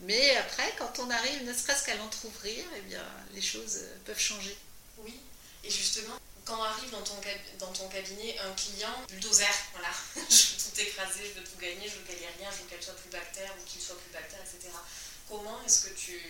[0.00, 3.04] Mais après, quand on arrive, ne serait-ce qu'à l'entrouvrir, eh bien,
[3.34, 4.56] les choses peuvent changer.
[4.98, 5.14] Oui,
[5.62, 7.14] et justement, quand arrive dans ton,
[7.58, 11.88] dans ton cabinet un client bulldozer, voilà, je veux tout écraser, je veux tout gagner,
[11.88, 14.12] je veux qu'elle ait rien, je veux qu'elle soit plus bactère ou qu'il soit plus
[14.12, 14.72] bactère, etc.
[15.32, 16.20] Comment est-ce que tu.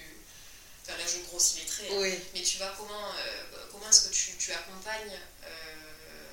[0.82, 4.14] Enfin là, je grossis les traits, hein, mais tu vois, comment, euh, comment est-ce que
[4.14, 6.32] tu, tu accompagnes euh,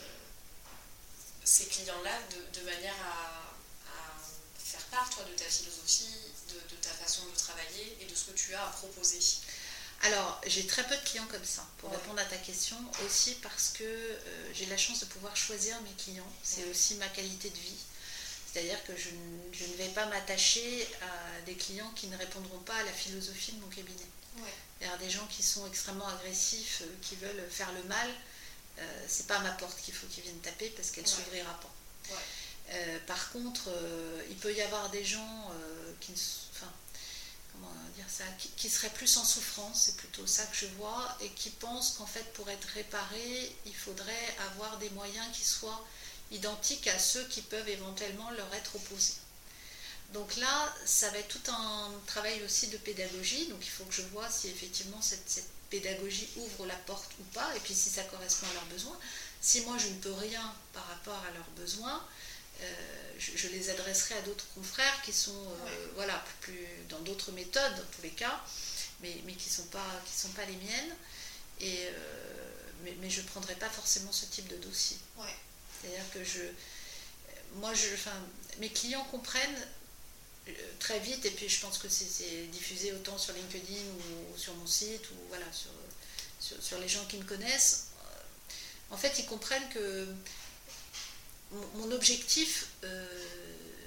[1.43, 3.49] ces clients-là de, de, manière à,
[3.89, 4.17] à,
[4.63, 6.13] faire part, toi, de ta philosophie,
[6.49, 9.19] de, de ta façon de travailler et de ce que tu as à proposer?
[10.03, 13.69] Alors, j'ai très peu de clients comme ça, pour répondre à ta question, aussi parce
[13.69, 16.31] que euh, j'ai la chance de pouvoir choisir mes clients.
[16.43, 17.83] C'est aussi ma qualité de vie.
[18.51, 19.09] C'est-à-dire que je,
[19.65, 23.59] ne vais pas m'attacher à des clients qui ne répondront pas à la philosophie de
[23.61, 24.07] mon cabinet.
[24.37, 24.87] Ouais.
[24.87, 28.07] à des gens qui sont extrêmement agressifs, euh, qui veulent faire le mal,
[28.77, 31.59] euh, c'est pas à ma porte qu'il faut qu'ils viennent taper parce qu'elle ne s'ouvrira
[31.59, 31.73] pas.
[33.07, 33.69] par contre,
[34.29, 35.51] il peut y avoir des gens
[35.99, 36.17] qui ne
[37.95, 38.23] dire ça,
[38.55, 42.05] qui, serait plus en souffrance, c'est plutôt ça que je vois, et qui pense qu'en
[42.05, 45.85] fait pour être réparé, il faudrait avoir des moyens qui soient
[46.31, 49.15] identiques à ceux qui peuvent éventuellement leur être opposés.
[50.13, 53.93] Donc là, ça va être tout un travail aussi de pédagogie, donc il faut que
[53.93, 58.03] je vois si effectivement cette, pédagogie ouvre la porte ou pas, et puis si ça
[58.03, 58.97] correspond à leurs besoins.
[59.41, 62.03] Si moi je ne peux rien par rapport à leurs besoins,
[62.61, 62.65] euh,
[63.17, 67.95] je, les adresserai à d'autres confrères qui sont euh, voilà, plus, dans d'autres méthodes, dans
[67.95, 68.41] tous les cas,
[69.01, 70.95] mais, mais qui ne sont, pas, qui sont pas les miennes.
[71.61, 74.97] Et, euh, mais, je ne prendrai pas forcément ce type de dossier.
[75.81, 76.41] C'est-à-dire que je,
[77.55, 78.15] moi, je, enfin,
[78.59, 79.67] mes clients comprennent
[80.79, 83.83] très vite, et puis je pense que c'est diffusé autant sur LinkedIn
[84.33, 85.71] ou, sur mon site, ou voilà, sur,
[86.39, 87.87] sur, sur, les gens qui me connaissent.
[88.91, 90.07] En fait, ils comprennent que
[91.51, 93.07] mon, objectif, euh,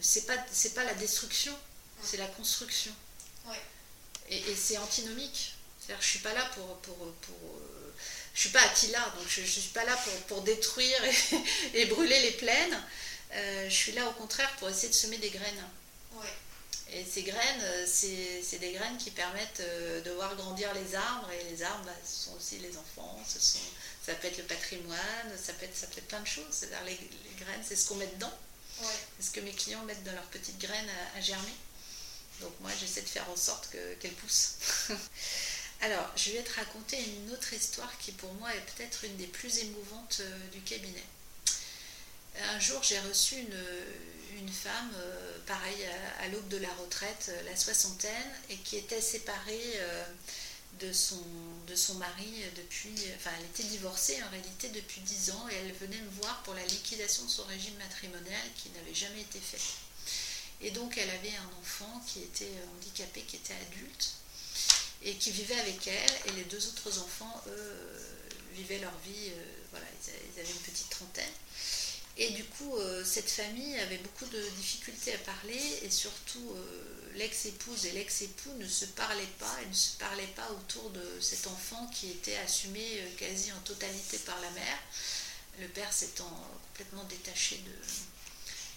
[0.01, 1.57] c'est pas pas la destruction,
[2.03, 2.93] c'est la construction.
[4.29, 5.55] Et, c'est antinomique.
[5.79, 7.72] C'est-à-dire, je suis pas là pour pour, pour euh,
[8.35, 10.99] je suis pas Attila, donc je, ne suis pas là pour, pour détruire
[11.75, 12.83] et, brûler les plaines.
[13.35, 15.65] Euh, je suis là au contraire pour essayer de semer des graines.
[16.95, 19.63] Et ces graines, c'est des graines qui permettent
[20.05, 21.31] de voir grandir les arbres.
[21.33, 23.61] Et les arbres, bah, ce sont aussi les enfants, ce sont
[24.05, 24.99] ça peut être le patrimoine,
[25.41, 26.51] ça peut être, ça peut être plein de choses.
[26.51, 26.99] cest les,
[27.39, 28.33] graines, c'est ce qu'on met dedans.
[29.19, 31.55] C'est ce que mes clients mettent dans leurs petites graines à, germer.
[32.41, 33.69] Donc moi, j'essaie de faire en sorte
[34.01, 34.55] qu'elles poussent.
[35.83, 39.27] Alors, je vais te raconter une autre histoire qui pour moi est peut-être une des
[39.27, 41.03] plus émouvantes euh, du cabinet.
[42.41, 45.85] Un jour, j'ai reçu une, femme, euh, pareil,
[46.21, 49.81] à, l'aube de la retraite, euh, la soixantaine, et qui était séparée
[50.79, 51.21] de son,
[51.67, 52.95] de son mari depuis.
[53.17, 56.55] Enfin, elle était divorcée en réalité depuis 10 ans et elle venait me voir pour
[56.55, 59.61] la liquidation de son régime matrimonial qui n'avait jamais été fait.
[60.61, 64.22] Et donc, elle avait un enfant qui était handicapé, qui était adulte
[65.05, 66.33] et qui vivait avec elle.
[66.33, 67.79] Et les deux autres enfants, eux,
[68.55, 69.29] vivaient leur vie.
[69.29, 71.33] Euh, voilà, ils avaient une petite trentaine.
[72.19, 77.17] Et du coup, euh, cette famille avait beaucoup de difficultés à parler et surtout euh,
[77.17, 81.47] l'ex-épouse et l'ex-époux ne se parlaient pas et ne se parlaient pas autour de cet
[81.47, 84.79] enfant qui était assumé euh, quasi en totalité par la mère,
[85.59, 87.73] le père s'étant complètement détaché de,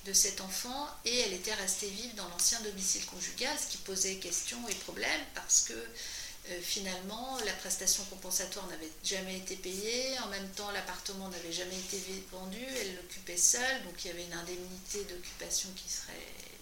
[0.06, 4.16] de cet enfant et elle était restée vive dans l'ancien domicile conjugal, ce qui posait
[4.16, 10.28] questions et problèmes parce que euh, finalement, la prestation compensatoire n'avait jamais été payée, en
[10.28, 12.00] même temps l'appartement n'avait jamais été
[12.32, 16.14] vendu, elle l'occupait seule, donc il y avait une indemnité d'occupation qui serait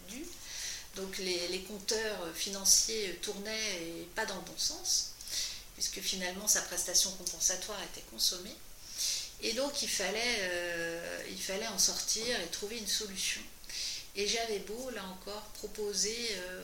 [0.07, 0.25] due.
[0.95, 5.11] Donc les, compteurs financiers tournaient et pas dans le bon sens,
[5.73, 8.55] puisque finalement sa prestation compensatoire était consommée.
[9.43, 13.41] Et donc il fallait, euh, il fallait en sortir et trouver une solution.
[14.15, 16.61] Et j'avais beau, là encore, proposer euh,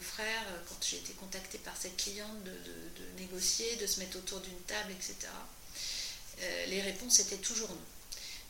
[0.00, 2.52] frère euh, quand j'ai été contactée par cette cliente, de,
[3.18, 5.16] négocier, de se mettre autour d'une table, etc.
[6.68, 7.80] Les réponses étaient toujours non.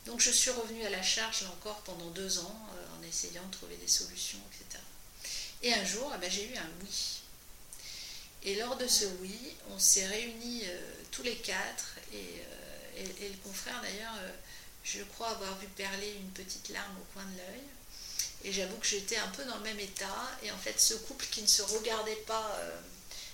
[0.06, 2.66] Donc je suis revenue à la charge, là encore, pendant deux ans,
[2.98, 4.82] en essayant de trouver des solutions, etc.
[5.62, 7.20] Et un jour, eh ben, j'ai eu un oui.
[8.42, 9.38] Et lors de ce oui,
[9.70, 10.64] on s'est réunis
[11.12, 12.42] tous les quatre, et,
[12.96, 14.14] et le confrère d'ailleurs,
[14.87, 17.64] je crois avoir vu perler une petite larme au coin de l'œil.
[18.44, 20.30] Et j'avoue que j'étais un peu dans le même état.
[20.42, 22.80] Et en fait, ce couple qui ne se regardait pas, euh,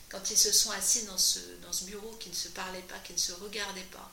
[0.09, 2.99] quand ils se sont assis dans ce, dans ce bureau, qui ne se parlait pas,
[3.01, 4.11] qui ne se regardaient pas,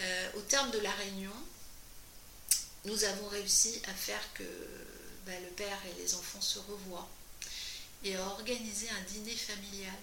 [0.00, 1.34] euh, au terme de la réunion,
[2.86, 4.44] nous avons réussi à faire que
[5.26, 7.08] ben, le père et les enfants se revoient
[8.04, 9.98] et à organiser un dîner familial,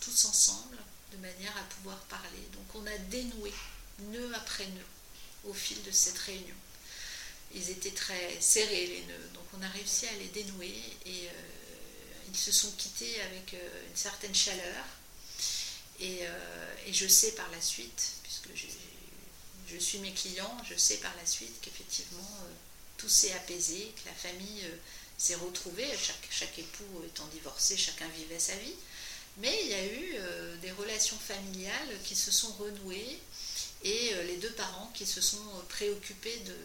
[0.00, 0.78] tous ensemble,
[1.12, 2.48] de manière à pouvoir parler.
[2.52, 3.52] Donc on a dénoué
[4.00, 4.86] nœud après nœud
[5.44, 6.54] au fil de cette réunion.
[7.54, 10.74] Ils étaient très serrés les nœuds, donc on a réussi à les dénouer
[11.06, 11.32] et euh,
[12.28, 14.84] ils se sont quittés avec euh, une certaine chaleur.
[16.00, 18.48] Et, euh, et, je sais par la suite, puisque
[19.68, 22.40] je suis mes clients, je sais par la suite qu'effectivement
[22.96, 24.64] tout s'est apaisé, que la famille
[25.16, 28.74] s'est retrouvée, chaque, chaque époux étant divorcé, chacun vivait sa vie.
[29.36, 33.20] Mais il y a eu des relations familiales qui se sont renouées
[33.84, 36.56] et les deux parents qui se sont préoccupés de,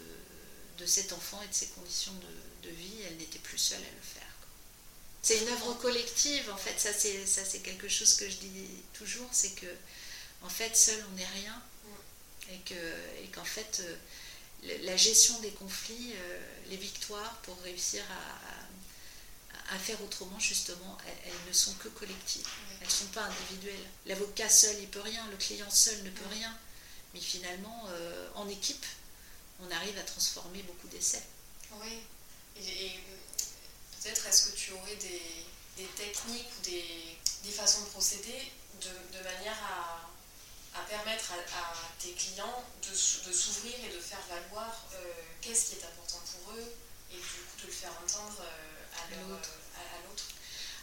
[0.79, 4.01] de cet enfant et de ses conditions de, vie, elle n'était plus seule à le
[4.01, 4.29] faire.
[5.21, 8.67] C'est une œuvre collective, en fait, ça c'est, ça c'est quelque chose que je dis
[8.93, 9.67] toujours, c'est que
[10.41, 11.61] en fait, seul on n'est rien,
[12.51, 18.03] et, que, et qu'en fait, euh, la gestion des conflits, euh, les victoires pour réussir
[18.11, 22.47] à, à, faire autrement, justement, elles, ne sont que collectives,
[22.79, 23.85] elles ne sont pas individuelles.
[24.05, 26.57] L'avocat seul, il peut rien, le client seul ne peut rien,
[27.13, 28.85] mais finalement, euh, en équipe,
[29.61, 31.23] on arrive à transformer beaucoup d'essais.
[31.73, 32.01] Oui,
[32.57, 32.91] et,
[34.01, 39.57] peut-être est-ce que tu aurais des, techniques ou des, façons de procéder de, manière
[40.73, 44.97] à, permettre à, tes clients de, s'ouvrir et de faire valoir euh,
[45.41, 46.73] qu'est-ce qui est important pour eux
[47.11, 49.49] et du coup de le faire entendre euh, à l'autre.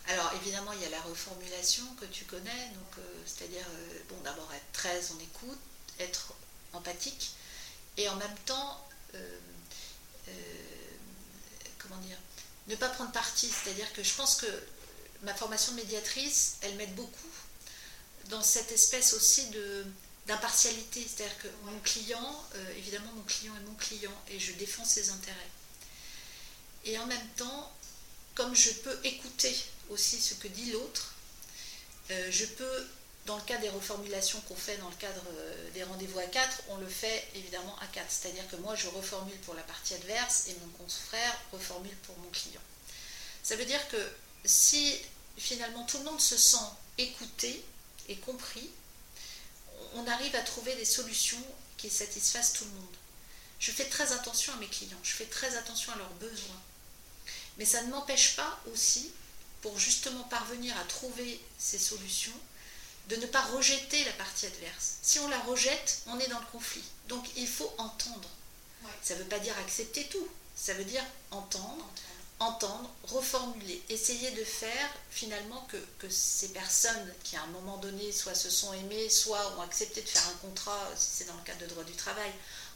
[0.09, 3.67] Alors évidemment, il y a la reformulation que tu connais, donc euh, c'est-à-dire
[4.09, 5.59] bon d'abord être très en écoute,
[5.99, 6.35] être
[6.73, 7.31] empathique,
[7.97, 9.39] et en même temps, euh,
[10.29, 10.33] euh,
[11.79, 12.19] comment dire,
[12.69, 13.49] ne pas prendre parti.
[13.49, 14.47] C'est-à-dire que je pense que
[15.23, 17.31] ma formation de médiatrice, elle m'aide beaucoup
[18.29, 19.85] dans cette espèce aussi de
[20.27, 21.07] d'impartialité.
[21.07, 25.11] C'est-à-dire que mon client, euh, évidemment, mon client est mon client et je défends ses
[25.11, 25.51] intérêts.
[26.85, 27.73] Et en même temps,
[28.35, 29.57] comme je peux écouter
[29.89, 31.15] aussi ce que dit l'autre,
[32.09, 32.87] je peux
[33.27, 36.63] dans le cas des reformulations qu'on fait dans le cadre euh, des rendez-vous à 4,
[36.69, 38.07] on le fait évidemment à 4.
[38.09, 42.31] C'est-à-dire que moi, je reformule pour la partie adverse et mon confrère reformule pour mon
[42.31, 42.61] client.
[43.43, 44.13] Ça veut dire que
[44.45, 44.97] si
[45.37, 46.65] finalement tout le monde se sent
[46.99, 47.65] écouté
[48.09, 48.71] et compris,
[49.95, 51.45] on arrive à trouver des solutions
[51.77, 52.97] qui satisfassent tout le monde.
[53.59, 56.63] Je fais très attention à mes clients, je fais très attention à leurs besoins.
[57.59, 59.11] Mais ça ne m'empêche pas aussi,
[59.63, 62.39] pour justement parvenir à trouver ces solutions,
[63.09, 64.97] de ne pas rejeter la partie adverse.
[65.03, 66.85] Si on la rejette, on est dans le conflit.
[67.09, 68.29] Donc il faut entendre.
[69.03, 71.89] Ça ne veut pas dire accepter tout, ça veut dire entendre,
[72.39, 78.13] entendre, reformuler, essayer de faire finalement que, que, ces personnes qui à un moment donné
[78.13, 81.43] soit se sont aimées, soit ont accepté de faire un contrat, si c'est dans le
[81.43, 82.31] cadre de droit du travail,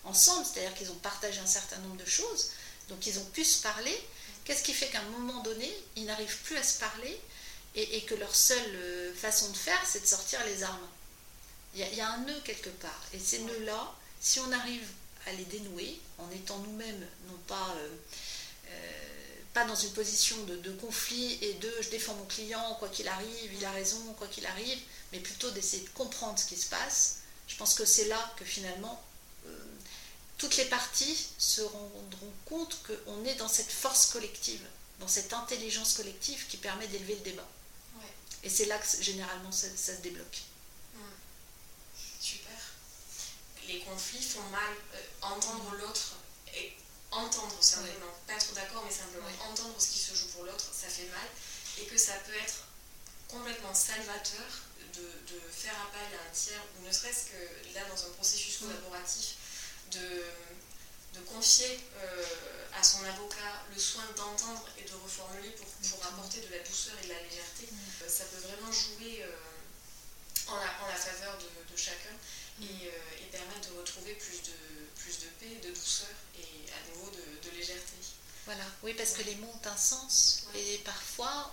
[0.05, 2.51] ensemble, c'est-à-dire qu'ils ont partagé un certain nombre de choses,
[2.89, 3.97] donc ils ont pu se parler.
[4.45, 7.21] Qu'est-ce qui fait qu'à un moment donné, ils n'arrivent plus à se parler
[7.75, 10.89] et, que leur seule euh, façon de faire, c'est de sortir les armes.
[11.75, 13.03] Il y, a, un nœud quelque part.
[13.13, 14.87] Et ces nœuds-là, si on arrive
[15.27, 17.89] à les dénouer, en étant nous-mêmes, non pas, euh,
[18.71, 18.93] euh,
[19.55, 23.55] pas dans une position de, conflit et de je défends mon client, quoi qu'il arrive,
[23.55, 24.79] il a raison, quoi qu'il arrive,
[25.13, 28.45] mais plutôt d'essayer de comprendre ce qui se passe, je pense que c'est là que
[28.45, 29.01] finalement
[30.41, 34.65] toutes les parties se rendront compte qu'on est dans cette force collective,
[34.99, 37.49] dans cette intelligence collective qui permet d'élever le débat.
[38.43, 40.43] Et c'est là que généralement ça, se débloque.
[40.95, 41.01] Hmm.
[42.21, 42.59] Super.
[43.69, 44.75] Les conflits font mal.
[44.95, 46.17] Euh, entendre l'autre
[46.55, 46.73] et
[47.11, 50.89] entendre simplement, pas être d'accord, mais simplement entendre ce qui se joue pour l'autre, ça
[50.89, 51.29] fait mal.
[51.79, 52.65] Et que ça peut être
[53.29, 54.47] complètement salvateur
[54.95, 59.37] de, faire appel à un tiers, ou ne serait-ce que là dans un processus collaboratif,
[59.93, 60.25] de
[61.15, 62.25] de confier euh,
[62.79, 66.95] à son avocat le soin d'entendre et de reformuler pour, pour, apporter de la douceur
[67.03, 67.77] et de la légèreté, mm.
[68.03, 72.15] euh, ça peut vraiment jouer euh, en, la, faveur de, chacun
[72.59, 72.65] mm.
[72.65, 74.57] et, permettre de retrouver plus de,
[74.97, 77.95] plus de paix, de douceur et à nouveau de, légèreté.
[78.45, 81.53] Voilà, oui, parce que les mots ont un sens et parfois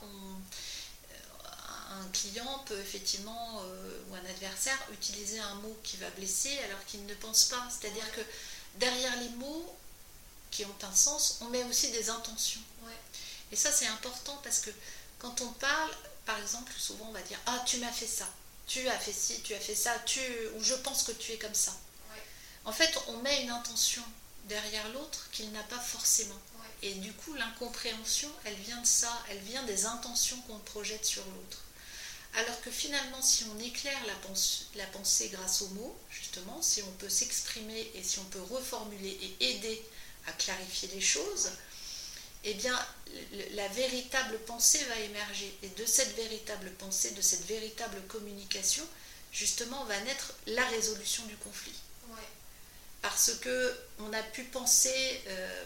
[1.91, 3.62] un client peut effectivement,
[4.10, 7.68] ou un adversaire, utiliser un mot qui va blesser alors qu'il ne pense pas.
[7.70, 8.22] C'est-à-dire que
[8.80, 9.75] derrière les mots
[10.51, 12.61] qui ont un sens, on met aussi des intentions.
[13.51, 14.71] Et ça, c'est important parce que
[15.19, 15.91] quand on parle,
[16.25, 18.28] par exemple, souvent on va dire Ah, tu m'as fait ça,
[18.67, 20.19] tu as fait ci, tu as fait ça, tu...
[20.55, 21.73] ou je pense que tu es comme ça.
[22.65, 24.03] En fait, on met une intention
[24.45, 26.39] derrière l'autre qu'il n'a pas forcément.
[26.82, 31.23] Et du coup, l'incompréhension, elle vient de ça, elle vient des intentions qu'on projette sur
[31.23, 31.59] l'autre.
[32.38, 37.09] Alors que finalement, si on éclaire la pensée, grâce aux mots, justement, si on peut
[37.09, 39.83] s'exprimer et si on peut reformuler et aider
[40.27, 41.49] à clarifier les choses,
[42.43, 42.79] eh bien,
[43.53, 45.51] la véritable pensée va émerger.
[45.63, 48.85] Et de cette véritable pensée, de cette véritable communication,
[49.31, 51.73] justement va naître la résolution du conflit.
[53.01, 55.63] Parce que on a pu penser, euh,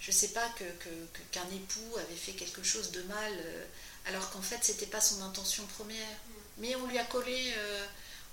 [0.00, 3.64] je ne sais pas, qu'un que, époux avait fait quelque chose de mal, euh,
[4.06, 6.16] alors qu'en fait, ce n'était pas son intention première.
[6.58, 7.52] Mais on lui a collé.
[7.56, 7.86] Euh,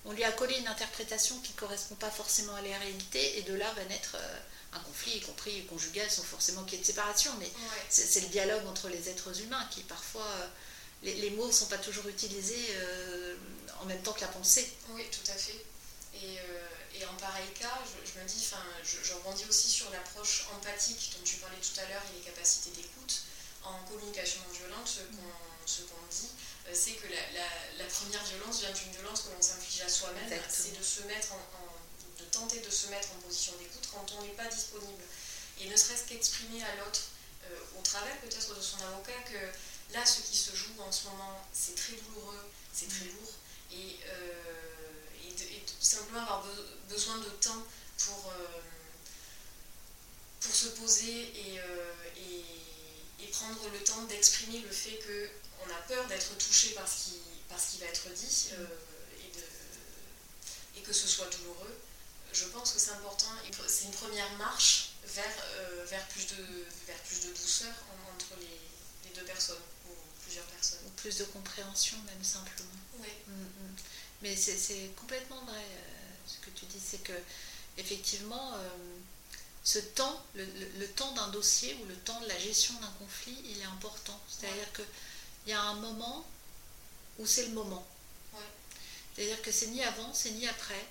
[0.04, 3.44] on lui a collé une interprétation qui ne correspond pas forcément à la réalité, et
[3.44, 4.18] de là va naître
[4.74, 7.52] un conflit, y compris conjugal, sans forcément qu'il y ait de séparation, mais
[7.88, 10.26] c'est le dialogue entre les êtres humains qui parfois,
[11.04, 12.76] les, mots ne sont pas toujours utilisés
[13.80, 14.74] en même temps que la pensée.
[14.90, 15.64] Oui, tout à fait.
[16.16, 16.40] Et,
[17.00, 18.48] et en pareil cas, je, me dis,
[18.84, 22.26] je, je, rebondis aussi sur l'approche empathique dont tu parlais tout à l'heure et les
[22.26, 23.24] capacités d'écoute.
[23.64, 25.00] En communication non violente,
[25.66, 26.30] ce qu'on dit,
[26.68, 30.78] euh, c'est que la, première violence vient d'une violence que l'on s'inflige à soi-même, c'est
[30.78, 34.34] de se mettre en, de tenter de se mettre en position d'écoute quand on n'est
[34.34, 35.04] pas disponible.
[35.60, 37.02] Et ne serait-ce qu'exprimer à l'autre,
[37.46, 41.08] euh, au travers peut-être de son avocat, que là, ce qui se joue en ce
[41.08, 43.34] moment, c'est très douloureux, c'est très lourd.
[43.74, 44.52] Et euh,
[45.80, 46.46] simplement avoir
[46.90, 47.64] besoin de temps
[47.98, 48.62] pour, euh,
[50.40, 51.60] pour se poser et,
[52.18, 55.00] et, prendre le temps d'exprimer le fait
[55.62, 58.66] qu'on a peur d'être touché par ce qui, par ce qui va être dit euh,
[59.20, 61.78] et, de, et, que ce soit douloureux.
[62.34, 63.28] Je pense que c'est important
[63.68, 65.26] c'est une première marche vers,
[65.86, 67.74] vers, plus, de, vers plus de douceur
[68.14, 69.94] entre les, les, deux personnes ou
[70.24, 70.80] plusieurs personnes.
[70.86, 72.70] Ou plus de compréhension même simplement.
[73.00, 73.10] Oui.
[73.28, 73.76] Mm, mm.
[74.22, 77.14] Mais c'est complètement vrai euh, ce que tu dis, c'est que
[77.78, 78.70] effectivement, euh,
[79.64, 83.60] ce temps, le, temps d'un dossier ou le temps de la gestion d'un conflit, il
[83.60, 84.20] est important.
[84.28, 84.72] C'est-à-dire
[85.44, 86.26] qu'il y a un moment
[87.20, 87.86] où c'est le moment.
[89.16, 90.86] C'est-à-dire que c'est ni avant, c'est ni après.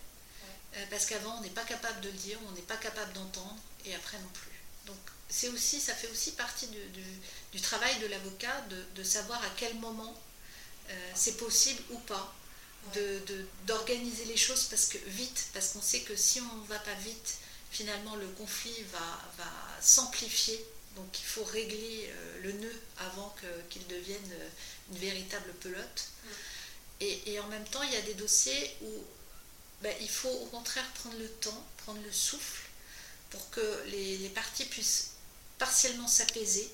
[0.77, 3.57] Euh, parce qu'avant, on n'est pas capable de le dire, on n'est pas capable d'entendre,
[3.85, 4.61] et après non plus.
[4.87, 4.99] Donc,
[5.29, 10.15] c'est aussi, ça fait aussi partie du, travail de l'avocat de, savoir à quel moment
[11.15, 12.35] c'est possible ou pas
[13.67, 16.95] d'organiser les choses parce que vite, parce qu'on sait que si on ne va pas
[16.95, 17.39] vite,
[17.71, 20.65] finalement le conflit va, va s'amplifier.
[21.01, 23.35] Donc il faut régler euh, le nœud avant
[23.71, 24.49] qu'il devienne euh,
[24.93, 26.09] une véritable pelote.
[27.01, 29.05] Et, et, en même temps, il y a des dossiers où
[29.81, 32.65] ben, il faut au contraire prendre le temps, prendre le souffle,
[33.31, 35.13] pour que les, les parties puissent
[35.59, 36.71] partiellement s'apaiser,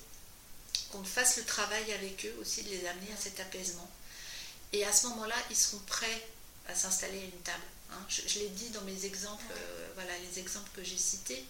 [0.91, 3.89] qu'on fasse le travail avec eux aussi, de les amener à cet apaisement.
[4.73, 6.27] Et à ce moment-là, ils seront prêts
[6.67, 7.63] à s'installer à une table.
[7.91, 8.05] Hein.
[8.09, 11.45] Je, l'ai dit dans mes exemples, euh, voilà, les exemples que j'ai cités,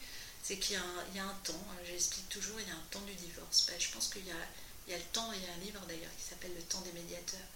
[0.47, 3.13] c'est qu'il y, a un temps, hein, j'explique toujours, il y a un temps du
[3.15, 3.65] divorce.
[3.67, 6.15] Ben, je pense qu'il y, y a, le temps, il y a un livre d'ailleurs
[6.17, 7.49] qui s'appelle Le temps des médiateurs.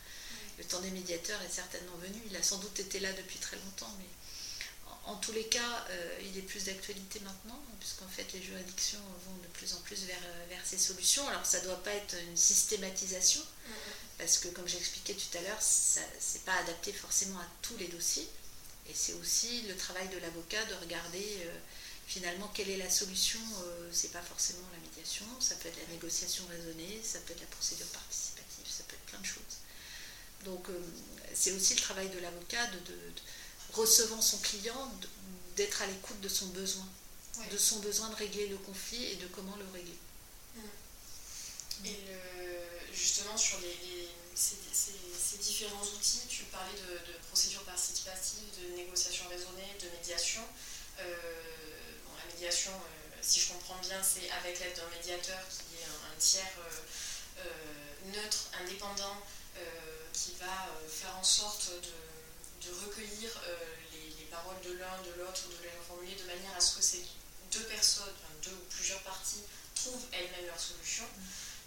[0.57, 3.55] Le temps des médiateurs est certainement venu, il a sans doute été là depuis très
[3.55, 4.09] longtemps, mais
[5.05, 9.37] en, tous les cas, euh, il est plus d'actualité maintenant, puisqu'en fait les juridictions vont
[9.41, 11.25] de plus en plus vers, euh, vers ces solutions.
[11.29, 13.41] Alors ça ne doit pas être une systématisation,
[14.17, 17.87] parce que comme j'expliquais tout à l'heure, ce n'est pas adapté forcément à tous les
[17.87, 18.27] dossiers.
[18.89, 21.57] Et c'est aussi le travail de l'avocat de regarder euh,
[22.11, 23.39] finalement quelle est la solution.
[23.63, 27.41] Euh, c'est pas forcément la médiation, ça peut être la négociation raisonnée, ça peut être
[27.41, 29.57] la procédure participative, ça peut être plein de choses.
[30.43, 30.79] Donc euh,
[31.33, 32.95] c'est aussi le travail de l'avocat de,
[33.73, 34.91] recevant son client,
[35.55, 36.87] d'être à l'écoute de son besoin,
[37.49, 39.97] de son besoin de régler le conflit et de comment le régler.
[40.55, 41.85] Mmh.
[41.85, 41.97] Et
[42.93, 49.89] justement sur les, ces, différents outils, tu parlais de, procédure participative, de négociation raisonnée, de
[49.97, 50.41] médiation.
[50.99, 51.60] Euh,
[52.47, 56.57] euh, si je comprends bien, c'est avec l'aide d'un médiateur qui est un, tiers
[57.37, 57.43] euh,
[58.13, 59.17] neutre, indépendant,
[60.13, 63.29] qui va faire en sorte de, recueillir
[63.93, 67.03] les, paroles de l'un, de l'autre, de les reformuler de manière à ce que ces
[67.51, 68.13] deux personnes,
[68.43, 69.43] deux ou plusieurs parties,
[69.75, 71.05] trouvent elles-mêmes leur solution.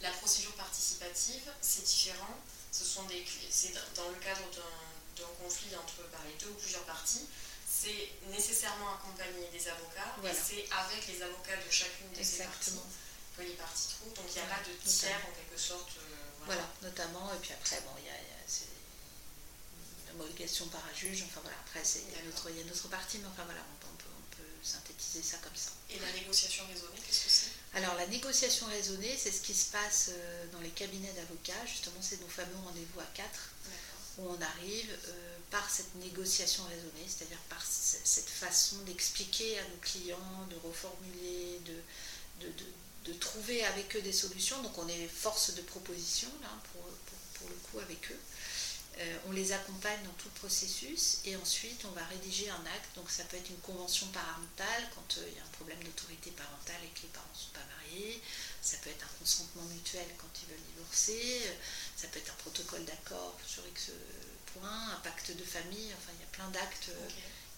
[0.00, 2.36] La procédure participative, c'est différent.
[2.72, 4.42] Ce sont des, c'est dans le cadre
[5.16, 5.94] d'un conflit entre
[6.26, 7.26] les deux ou plusieurs parties.
[7.84, 12.80] C'est nécessairement accompagné des avocats et c'est avec les avocats de chacune de ces parties
[13.36, 14.14] que les parties trouvent.
[14.14, 15.90] Donc il n'y a pas de tiers en quelque sorte.
[15.98, 16.14] Euh,
[16.46, 16.66] voilà.
[16.82, 17.32] notamment.
[17.34, 21.24] Et puis après, bon, il y a, une homologation par un juge.
[21.26, 23.60] Enfin voilà, après, il y, a notre, il y a notre partie, mais enfin voilà,
[23.60, 25.70] on, peut, on peut synthétiser ça comme ça.
[25.90, 27.50] Et la négociation raisonnée, qu'est-ce que c'est?
[27.76, 31.66] Alors la négociation raisonnée, c'est ce qui se passe euh, dans les cabinets d'avocats.
[31.66, 33.50] Justement, c'est nos fameux rendez-vous à quatre,
[34.18, 39.76] où on arrive euh, par cette négociation raisonnée, c'est-à-dire par cette façon d'expliquer à nos
[39.80, 44.60] clients, de reformuler, de, trouver avec eux des solutions.
[44.62, 48.18] Donc on est force de proposition là, pour le coup avec eux.
[48.98, 52.94] Euh, on les accompagne dans tout le processus et ensuite on va rédiger un acte.
[52.94, 56.30] Donc ça peut être une convention parentale quand euh, il y a un problème d'autorité
[56.30, 58.22] parentale et que les parents ne sont pas mariés.
[58.62, 61.42] Ça peut être un consentement mutuel quand ils veulent divorcer.
[62.04, 63.92] Ça peut être un protocole d'accord sur X
[64.52, 66.90] point, un pacte de famille, enfin il y a plein d'actes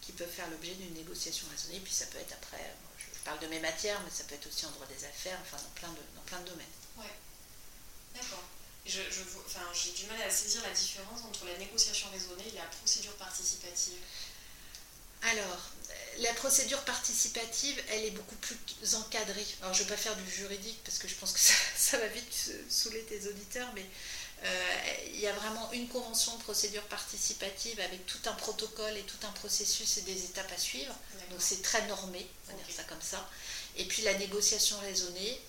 [0.00, 1.80] qui peuvent faire l'objet d'une négociation raisonnée.
[1.80, 2.62] Puis ça peut être après,
[2.96, 5.56] je parle de mes matières, mais ça peut être aussi en droit des affaires, enfin
[5.56, 6.76] dans plein de, dans plein de domaines.
[6.96, 7.10] Ouais,
[8.14, 8.44] d'accord.
[8.86, 9.00] Je,
[9.44, 13.16] enfin, j'ai du mal à saisir la différence entre la négociation raisonnée et la procédure
[13.16, 13.98] participative.
[15.22, 15.70] Alors,
[16.18, 19.46] la procédure participative, elle est beaucoup plus encadrée.
[19.60, 22.06] Alors, je ne vais pas faire du juridique parce que je pense que ça, va
[22.06, 24.25] vite saouler tes auditeurs, mais euh,
[25.12, 29.26] il y a vraiment une convention de procédure participative avec tout un protocole et tout
[29.26, 30.94] un processus et des étapes à suivre.
[31.30, 33.28] Donc, c'est très normé, on va dire ça comme ça.
[33.76, 35.40] Et puis, la négociation raisonnée,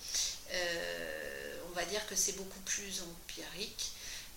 [0.52, 3.92] euh, on va dire que c'est beaucoup plus empirique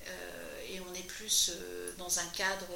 [0.07, 1.51] euh, et on est plus
[1.97, 2.67] dans un cadre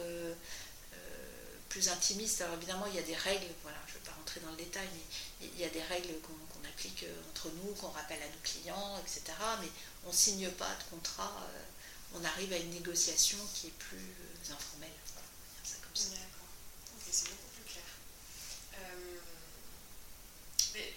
[1.76, 2.40] plus intimiste.
[2.40, 4.56] Alors évidemment, il y a des règles, voilà, je ne vais pas rentrer dans le
[4.56, 8.28] détail, mais il y a des règles qu'on applique euh, entre nous, qu'on rappelle à
[8.28, 9.22] nos clients, etc.
[9.62, 9.68] Mais
[10.06, 11.60] on ne signe pas de contrat, euh,
[12.16, 14.90] on arrive à une négociation qui est plus euh, informelle.
[15.64, 16.50] D'accord,
[16.96, 17.84] ok, c'est beaucoup plus clair.
[20.74, 20.94] mais,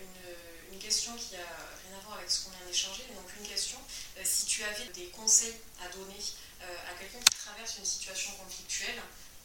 [0.00, 1.46] une, une, question qui n'a
[1.86, 3.78] rien à voir avec ce qu'on vient d'échanger, donc une question,
[4.24, 6.18] si tu avais des conseils à donner
[6.60, 9.00] à quelqu'un qui traverse une situation conflictuelle,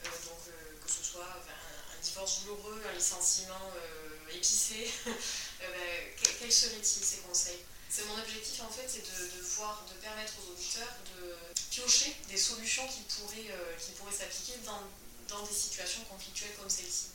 [0.05, 6.51] euh, donc euh, que ce soit un, divorce douloureux, un licenciement euh, épicé, ben, quels
[6.51, 7.59] seraient-ils ces conseils?
[7.89, 11.35] C'est mon objectif en fait, c'est de, voir, de permettre aux auditeurs de
[11.71, 13.53] piocher des solutions qui pourraient,
[13.97, 17.07] pourraient s'appliquer dans, des situations conflictuelles comme celle-ci.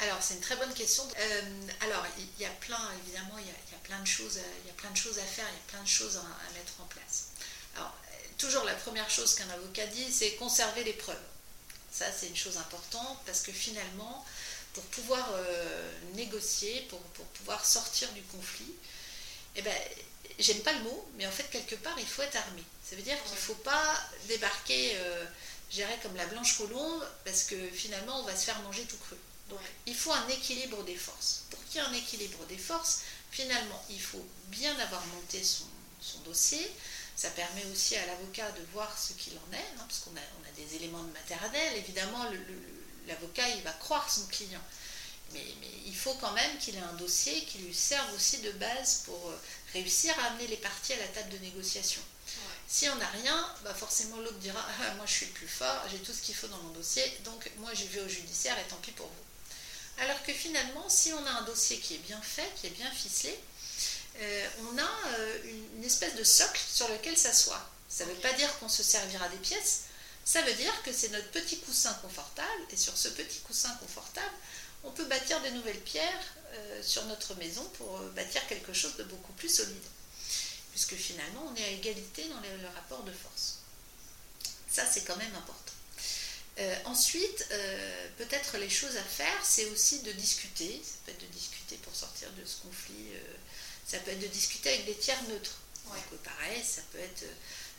[0.00, 1.06] Alors c'est une très bonne question.
[1.80, 4.68] alors il y a plein, évidemment, il y a, plein de choses, à faire, il
[4.68, 7.28] y a plein de choses à, mettre en place.
[7.76, 7.94] Alors
[8.36, 11.16] toujours la première chose qu'un avocat dit, c'est conserver les preuves.
[11.90, 14.24] Ça, c'est une chose importante parce que finalement,
[14.74, 18.72] pour pouvoir euh, négocier, pour, pouvoir sortir du conflit,
[19.58, 19.74] eh ben,
[20.38, 22.62] j'aime pas le mot, mais en fait, quelque part, il faut être armé.
[22.88, 25.26] Ça veut dire qu'il ne faut pas débarquer, euh,
[26.02, 29.16] comme la blanche colombe, parce que finalement, on va se faire manger tout cru.
[29.50, 31.44] Donc, il faut un équilibre des forces.
[31.50, 36.18] Pour qu'il y ait un équilibre des forces, finalement, il faut bien avoir monté son
[36.20, 36.70] dossier,
[37.18, 40.20] ça permet aussi à l'avocat de voir ce qu'il en est, hein, parce qu'on a,
[40.40, 41.76] on a, des éléments de maternelle.
[41.76, 42.24] Évidemment,
[43.08, 44.62] l'avocat, il va croire son client.
[45.32, 45.44] Mais,
[45.86, 49.30] il faut quand même qu'il ait un dossier qui lui serve aussi de base pour
[49.30, 49.40] euh,
[49.72, 52.00] réussir à amener les parties à la table de négociation.
[52.68, 55.82] Si on n'a rien, bah forcément l'autre dira ah, Moi je suis le plus fort,
[55.90, 58.68] j'ai tout ce qu'il faut dans mon dossier, donc moi j'y vais au judiciaire et
[58.68, 60.02] tant pis pour vous.
[60.02, 62.90] Alors que finalement, si on a un dossier qui est bien fait, qui est bien
[62.90, 63.36] ficelé,
[64.20, 65.38] euh, on a euh,
[65.76, 67.70] une, espèce de socle sur lequel s'asseoir.
[67.88, 69.84] Ça ne veut pas dire qu'on se servira des pièces,
[70.24, 74.34] ça veut dire que c'est notre petit coussin confortable, et sur ce petit coussin confortable,
[74.88, 79.04] on peut bâtir de nouvelles pierres euh, sur notre maison pour bâtir quelque chose de
[79.04, 79.76] beaucoup plus solide.
[80.72, 83.58] Puisque finalement, on est à égalité dans le rapport de force.
[84.70, 85.72] Ça, c'est quand même important.
[86.84, 87.48] ensuite,
[88.16, 90.80] peut-être les choses à faire, c'est aussi de discuter.
[90.84, 93.10] Ça peut être de discuter pour sortir de ce conflit
[93.88, 95.58] ça peut être de discuter avec des tiers neutres.
[95.86, 97.24] Donc, pareil, ça peut être.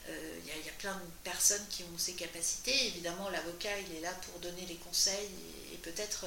[0.08, 2.88] Il euh, y, a plein de personnes qui ont ces capacités.
[2.88, 5.30] Évidemment, l'avocat, il est là pour donner les conseils
[5.72, 6.26] et, peut-être.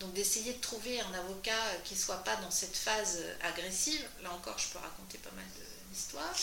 [0.00, 4.04] Donc, d'essayer de trouver un avocat qui ne soit pas dans cette phase agressive.
[4.22, 5.44] Là encore, je peux raconter pas mal
[5.90, 6.36] d'histoires.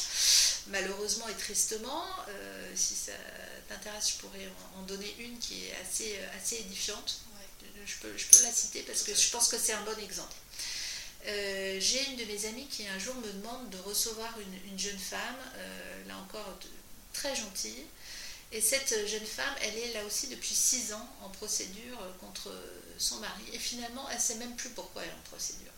[0.67, 3.11] Malheureusement et tristement, euh, si ça
[3.69, 7.21] t'intéresse, je pourrais en, donner une qui est assez, assez édifiante.
[7.85, 10.33] Je, peux, je peux la citer parce que je pense que c'est un bon exemple.
[11.27, 14.97] Euh, j'ai une de mes amies qui un jour me demande de recevoir une, jeune
[14.97, 16.57] femme, euh, là encore
[17.13, 17.85] très gentille.
[18.51, 22.51] Et cette jeune femme, elle est là aussi depuis six ans en procédure contre
[22.97, 23.43] son mari.
[23.53, 25.71] Et finalement, elle ne sait même plus pourquoi elle est en procédure.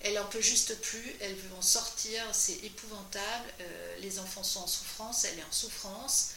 [0.00, 3.52] Elle n'en peut juste plus, elle veut en sortir, c'est épouvantable.
[3.60, 6.30] Euh, les enfants sont en souffrance, elle est en souffrance.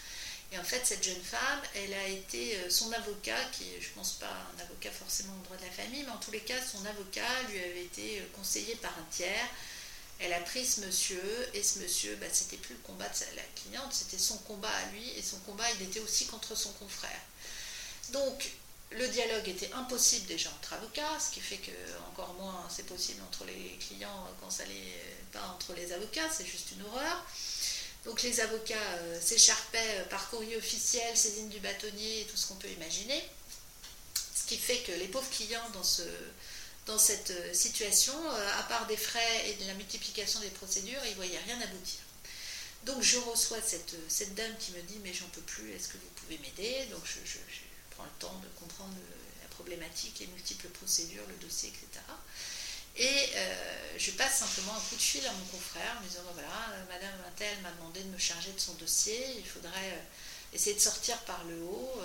[0.51, 3.89] Et en fait, cette jeune femme, elle a été euh, son avocat, qui est, je
[3.89, 6.41] ne pense pas un avocat forcément au droit de la famille, mais en tous les
[6.41, 9.47] cas, son avocat lui avait été euh, conseillé par un tiers.
[10.19, 13.43] Elle a pris ce monsieur, et ce monsieur, bah, c'était plus le combat de la
[13.55, 17.21] cliente, c'était son combat à lui, et son combat, il était aussi contre son confrère.
[18.09, 18.51] Donc,
[18.91, 21.71] le dialogue était impossible déjà entre avocats, ce qui fait que
[22.09, 26.45] encore moins c'est possible entre les clients quand ça n'est pas entre les avocats, c'est
[26.45, 27.25] juste une horreur.
[28.05, 32.55] Donc les avocats euh, s'écharpaient euh, par courrier officiel, saisine du bâtonnier tout ce qu'on
[32.55, 33.21] peut imaginer.
[34.35, 36.01] Ce qui fait que les pauvres clients dans, ce,
[36.87, 38.13] dans cette euh, situation,
[38.57, 41.99] à part des frais et de la multiplication des procédures, ils ne voyaient rien aboutir.
[42.85, 45.97] Donc je reçois cette, cette dame qui me dit mais j'en peux plus, est-ce que
[45.97, 46.87] vous pouvez m'aider?
[46.87, 47.05] Donc
[48.03, 48.93] le temps de comprendre
[49.41, 52.03] la problématique, les multiples procédures, le dossier, etc.
[52.97, 53.53] Et euh,
[53.97, 56.83] je passe simplement un coup de fil à mon confrère en me disant voilà, euh,
[56.89, 60.05] Madame Intel m'a demandé de me charger de son dossier, il faudrait
[60.53, 62.01] essayer de sortir par le haut.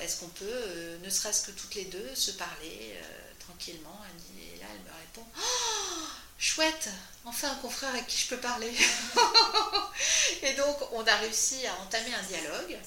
[0.00, 2.94] Est-ce qu'on peut, ne serait-ce que toutes les deux, se parler
[3.40, 4.00] tranquillement
[4.38, 6.06] Et là, elle me répond oh,
[6.38, 6.88] Chouette,
[7.24, 8.72] enfin un confrère avec qui je peux parler.
[10.42, 12.78] et donc, on a réussi à entamer un dialogue.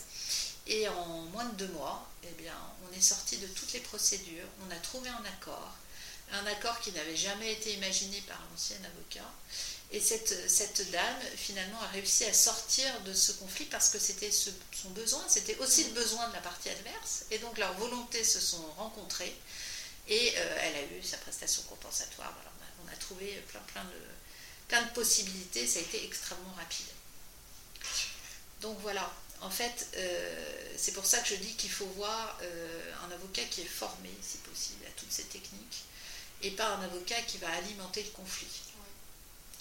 [0.68, 2.55] Et en moins de deux mois, eh bien,
[2.88, 5.72] on est sorti de toutes les procédures, on a trouvé un accord,
[6.32, 9.30] un accord qui n'avait jamais été imaginé par l'ancien avocat.
[9.91, 14.32] Et cette, cette, dame, finalement, a réussi à sortir de ce conflit parce que c'était
[14.32, 17.26] son besoin, c'était aussi le besoin de la partie adverse.
[17.30, 19.36] Et donc, leurs volontés se sont rencontrées
[20.07, 22.34] et euh, elle a eu sa prestation compensatoire.
[22.84, 24.01] on, a, trouvé plein, plein, de,
[24.68, 26.88] plein de possibilités, ça a été extrêmement rapide.
[28.61, 29.11] Donc voilà,
[29.41, 33.43] en fait, euh, c'est pour ça que je dis qu'il faut voir euh, un avocat
[33.45, 35.83] qui est formé, si possible, à toutes ces techniques,
[36.41, 38.61] et pas un avocat qui va alimenter le conflit,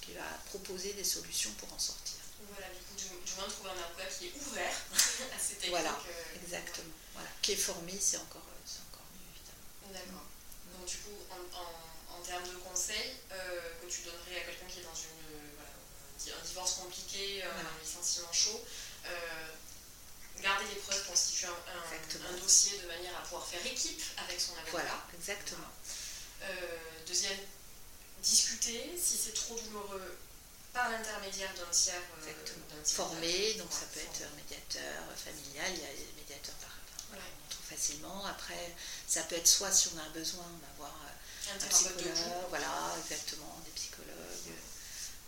[0.01, 2.17] qui va proposer des solutions pour en sortir.
[2.51, 5.71] Voilà, du coup, du, moins trouver un avocat qui est ouvert à ces techniques.
[5.71, 6.95] Voilà, euh, exactement.
[7.15, 7.29] Voilà.
[7.43, 9.93] Qui est formé, c'est encore, encore mieux, évidemment.
[9.93, 10.27] D'accord.
[10.79, 14.97] Donc, du coup, en, termes de conseils que tu donnerais à quelqu'un qui est dans
[14.97, 18.65] une, un divorce compliqué, un licenciement chaud,
[20.43, 24.53] garder les preuves, constituer un, un, dossier de manière à pouvoir faire équipe avec son
[24.53, 24.71] avocat.
[24.71, 25.71] Voilà, exactement.
[26.43, 26.51] Euh,
[27.07, 27.39] deuxième,
[28.23, 30.19] discuter si c'est trop douloureux
[30.73, 35.87] par l'intermédiaire d'un tiers, euh, formé, donc ça peut être un médiateur familial, il y
[35.87, 36.71] a des médiateurs par,
[37.09, 38.25] voilà, on trouve facilement.
[38.27, 38.75] Après,
[39.07, 43.71] ça peut être soit si on a besoin d'avoir euh, un, psychologue, voilà, exactement, des
[43.71, 44.59] psychologues,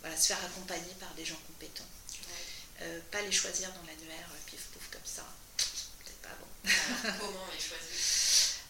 [0.01, 1.89] voilà, se faire accompagner par des gens compétents.
[3.09, 4.29] pas les choisir dans l'annuaire
[5.07, 5.23] ça,
[5.57, 7.15] peut-être pas bon.
[7.19, 7.87] comment les choisir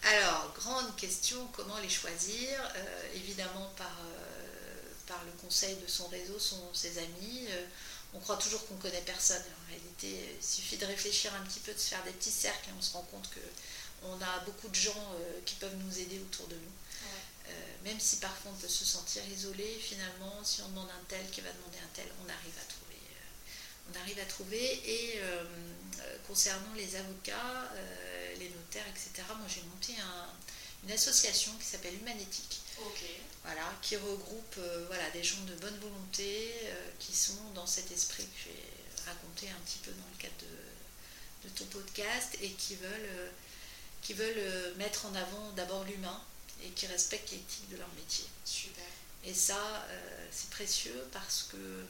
[0.04, 2.60] Alors, grande question, comment les choisir?
[2.76, 7.46] Euh, Évidemment par, euh, par le conseil de son réseau, son, ses amis.
[7.50, 7.66] Euh,
[8.14, 9.42] on croit toujours qu'on connaît personne.
[9.42, 12.70] En réalité, il suffit de réfléchir un petit peu, de se faire des petits cercles
[12.70, 13.40] et on se rend compte que
[14.04, 15.12] on a beaucoup de gens
[15.44, 17.52] qui peuvent nous aider autour de nous.
[17.84, 21.40] même si parfois on peut se sentir isolé, finalement, si on demande un tel qui
[21.40, 22.77] va demander un tel, on arrive à trouver
[23.90, 24.80] on arrive à trouver.
[24.84, 25.44] Et euh,
[26.26, 29.94] concernant les avocats, euh, les notaires, etc., moi j'ai monté
[30.84, 32.60] une association qui s'appelle Humanétique.
[33.44, 36.52] Voilà, qui regroupe euh, voilà, des gens de bonne volonté
[36.98, 41.48] qui sont dans cet esprit que j'ai raconté un petit peu dans le cadre de,
[41.48, 43.30] de ton podcast et qui veulent,
[44.02, 46.20] qui veulent mettre en avant d'abord l'humain
[46.62, 48.26] et qui respectent l'éthique de leur métier.
[48.44, 48.84] Super.
[49.24, 49.86] Et ça,
[50.30, 51.86] c'est précieux parce que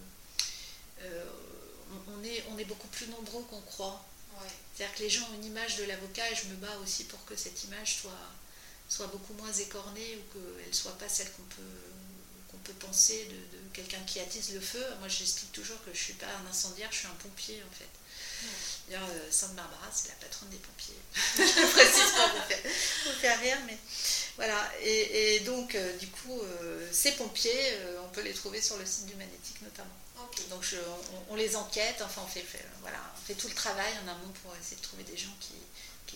[2.09, 4.05] on est, on est beaucoup plus nombreux qu'on croit.
[4.75, 7.25] C'est-à-dire que les gens ont une image de l'avocat et je me bats aussi pour
[7.25, 8.13] que cette image soit,
[8.89, 13.25] soit beaucoup moins écornée ou qu'elle ne soit pas celle qu'on peut, qu'on peut penser
[13.25, 14.85] de, quelqu'un qui attise le feu.
[15.01, 17.75] Moi j'explique toujours que je ne suis pas un incendiaire, je suis un pompier en
[17.75, 17.89] fait.
[18.89, 20.95] D'ailleurs, euh, Sainte Barbara, c'est la patronne des pompiers.
[21.37, 22.33] je précise pas,
[23.05, 23.77] vous faire, rire, mais
[24.37, 24.71] voilà.
[24.83, 29.07] Et, donc, euh, du coup, euh, ces pompiers, on peut les trouver sur le site
[29.07, 29.91] du Magnétique notamment.
[30.51, 30.65] Donc
[31.29, 32.45] on, les enquête, enfin on fait,
[32.81, 35.55] voilà, on fait tout le travail en amont pour essayer de trouver des gens qui,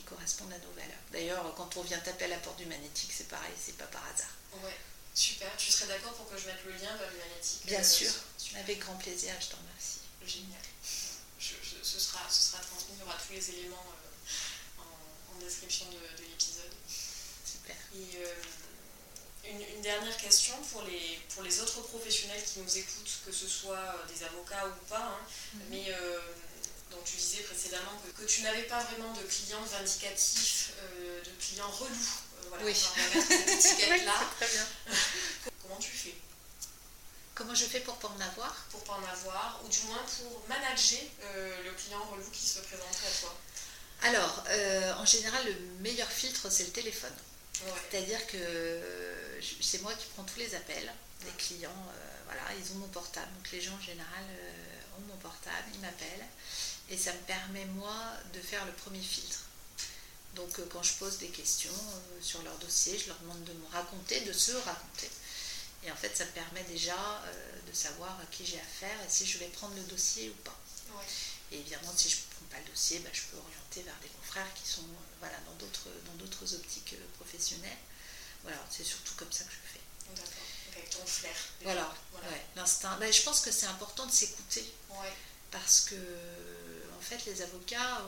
[0.02, 0.98] correspondent à nos valeurs.
[1.10, 4.02] D'ailleurs, quand on vient taper à la porte du magnétique, c'est pareil, c'est pas par
[4.12, 4.34] hasard.
[4.62, 4.76] Ouais,
[5.14, 5.48] super.
[5.56, 8.10] Tu serais d'accord pour que je mette le lien vers le magnétique Bien euh, sûr,
[8.56, 10.00] avec grand plaisir, je t'en remercie.
[10.26, 10.60] Génial.
[11.82, 16.22] ce, sera, ce sera transmis, il y aura tous les éléments euh, en, description de,
[16.22, 16.72] l'épisode.
[17.44, 17.76] Super.
[17.94, 18.34] Et, euh,
[19.44, 23.76] une, dernière question pour les, pour les autres professionnels qui nous écoutent, que ce soit
[23.76, 25.26] euh, des avocats ou pas, hein.
[25.54, 25.62] mhm.
[25.70, 26.20] mais euh,
[26.90, 31.70] donc tu disais précédemment que, tu n'avais pas vraiment de clients vindicatifs, euh, de clients
[31.70, 32.20] relous.
[32.48, 32.74] voilà, oui.
[32.74, 34.20] cette étiquette-là.
[34.38, 34.66] très bien.
[35.62, 36.14] Comment tu fais?
[37.34, 38.54] Comment je fais pour pas en avoir?
[38.70, 41.00] Pour pas en avoir, ou du moins pour manager
[41.64, 43.34] le client relou qui se présente à toi.
[44.02, 44.44] Alors,
[44.98, 47.14] en général, le meilleur filtre, c'est le téléphone.
[47.90, 48.80] C'est-à-dire que
[49.60, 50.92] c'est moi qui prends tous les appels
[51.24, 51.70] des clients.
[51.70, 53.32] Euh, voilà, ils ont mon portable.
[53.36, 56.26] Donc les gens en général euh, ont mon portable, ils m'appellent.
[56.90, 57.94] Et ça me permet, moi,
[58.34, 59.40] de faire le premier filtre.
[60.34, 61.72] Donc euh, quand je pose des questions
[62.20, 65.10] sur leur dossier, je leur demande de me raconter, de se raconter.
[65.84, 66.96] Et en fait, ça me permet déjà
[67.66, 70.56] de savoir à qui j'ai affaire et si je vais prendre le dossier ou pas.
[71.50, 74.08] Et évidemment, si je ne prends pas le dossier, bah, je peux orienter vers des
[74.54, 74.84] qui sont
[75.20, 77.78] voilà, dans d'autres optiques professionnelles.
[78.42, 79.80] Voilà, c'est surtout comme ça que je fais.
[80.16, 81.34] D'accord, avec ton flair.
[81.62, 81.94] Voilà,
[82.56, 82.96] l'instinct.
[82.98, 84.64] Ben, je pense que c'est important de s'écouter.
[85.50, 88.02] Parce que, en fait, les avocats,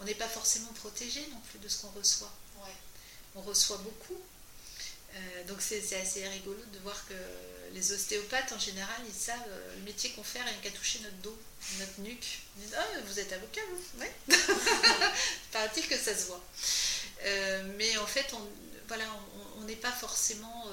[0.00, 2.32] on n'est pas forcément protégé non plus de ce qu'on reçoit.
[3.34, 4.20] On reçoit beaucoup.
[5.14, 7.14] Euh, donc c'est assez rigolo de voir que
[7.72, 11.16] les ostéopathes en général ils savent euh, le métier qu'on fait rien qu'à toucher notre
[11.16, 11.38] dos,
[11.78, 12.40] notre nuque.
[12.56, 14.36] Ils disent Ah, vous êtes avocat vous Oui.
[15.52, 16.44] Paraît-il que ça se voit.
[17.76, 18.48] mais en fait, on
[18.86, 19.04] voilà,
[19.58, 20.64] on n'est pas forcément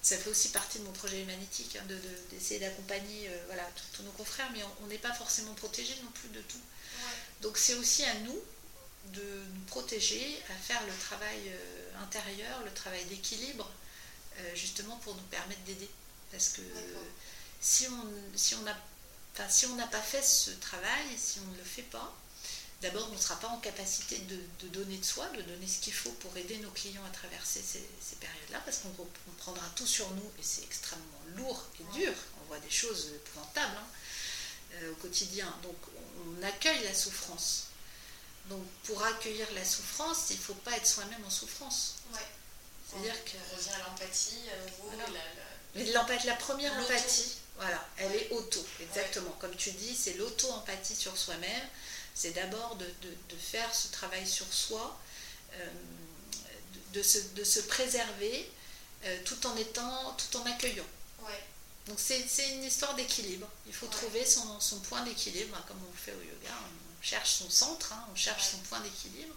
[0.00, 1.84] ça fait aussi partie de mon projet humanétique, hein,
[2.30, 6.40] d'essayer d'accompagner voilà, tous nos confrères, mais on n'est pas forcément protégé non plus de
[6.42, 6.60] tout.
[7.42, 8.40] Donc c'est aussi à nous
[9.12, 9.22] de
[9.54, 13.85] nous protéger, à faire le travail euh, intérieur, le travail d'équilibre, euh,
[14.54, 15.88] justement pour nous permettre d'aider.
[16.30, 16.62] Parce que
[17.60, 18.76] si on si on n'a
[19.48, 22.14] si pas fait ce travail, si on ne le fait pas,
[22.82, 25.92] d'abord on ne sera pas en capacité de, donner de soi, de donner ce qu'il
[25.92, 29.06] faut pour aider nos clients à traverser ces, périodes-là, parce qu'on
[29.38, 32.12] prendra tout sur nous et c'est extrêmement lourd et dur.
[32.42, 33.86] On voit des choses épouvantables hein,
[34.74, 35.52] euh, au quotidien.
[35.62, 35.76] Donc
[36.26, 37.68] on accueille la souffrance.
[38.48, 41.96] Donc pour accueillir la souffrance, il ne faut pas être soi-même en souffrance.
[42.12, 42.20] Ouais.
[42.88, 43.30] C'est-à-dire que.
[43.52, 44.90] On revient à l'empathie à nouveau.
[45.74, 46.34] La, la...
[46.36, 49.30] première empathie, voilà, elle est auto, exactement.
[49.38, 51.68] Comme tu dis, c'est l'auto-empathie sur soi-même.
[52.14, 52.86] C'est d'abord de,
[53.38, 54.98] faire ce travail sur soi,
[55.52, 55.66] euh,
[56.92, 58.50] de, se, de, se, préserver
[59.04, 60.86] euh, tout en étant, tout en accueillant.
[61.20, 61.44] Ouais.
[61.86, 63.46] Donc c'est une histoire d'équilibre.
[63.66, 66.54] Il faut trouver son, son point d'équilibre, comme on le fait au yoga
[67.06, 69.34] cherche son centre, hein, on cherche son point d'équilibre.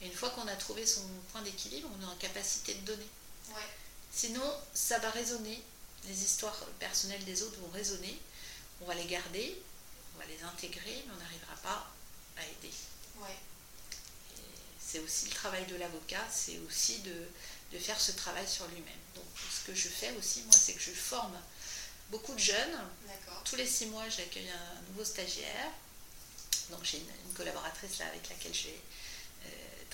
[0.00, 3.08] Et une fois qu'on a trouvé son point d'équilibre, on est en capacité de donner.
[4.12, 5.62] Sinon, ça va résonner.
[6.04, 8.18] Les histoires personnelles des autres vont résonner.
[8.80, 9.60] On va les garder,
[10.14, 11.90] on va les intégrer, mais on n'arrivera pas
[12.36, 12.74] à aider.
[14.80, 17.28] C'est aussi le travail de l'avocat, c'est aussi de,
[17.72, 19.02] de, faire ce travail sur lui-même.
[19.14, 21.36] Donc, ce que je fais aussi, moi, c'est que je forme
[22.10, 22.78] beaucoup de jeunes.
[23.44, 25.72] Tous les six mois, j'accueille un nouveau stagiaire
[26.70, 28.80] donc j'ai une, collaboratrice là avec laquelle je vais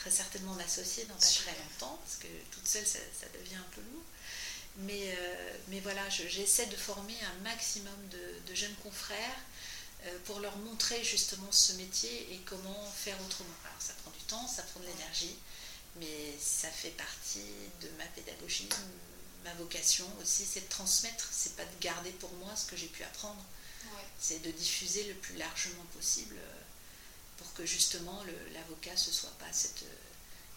[0.05, 2.99] très certainement m'associer dans pas très longtemps, parce que toute seule ça,
[3.33, 4.03] devient un peu lourd.
[4.77, 9.39] Mais, euh, mais voilà, j'essaie de former un maximum de, jeunes confrères
[10.05, 13.55] euh, pour leur montrer justement ce métier et comment faire autrement.
[13.65, 15.39] Alors ça prend du temps, ça prend de l'énergie,
[15.97, 17.41] mais ça fait partie
[17.81, 18.69] de ma pédagogie,
[19.43, 22.89] ma vocation aussi, c'est de transmettre, c'est pas de garder pour moi ce que j'ai
[22.89, 23.43] pu apprendre,
[24.19, 26.45] c'est de diffuser le plus largement possible pour
[27.55, 29.85] que justement l'avocat ce soit pas cette,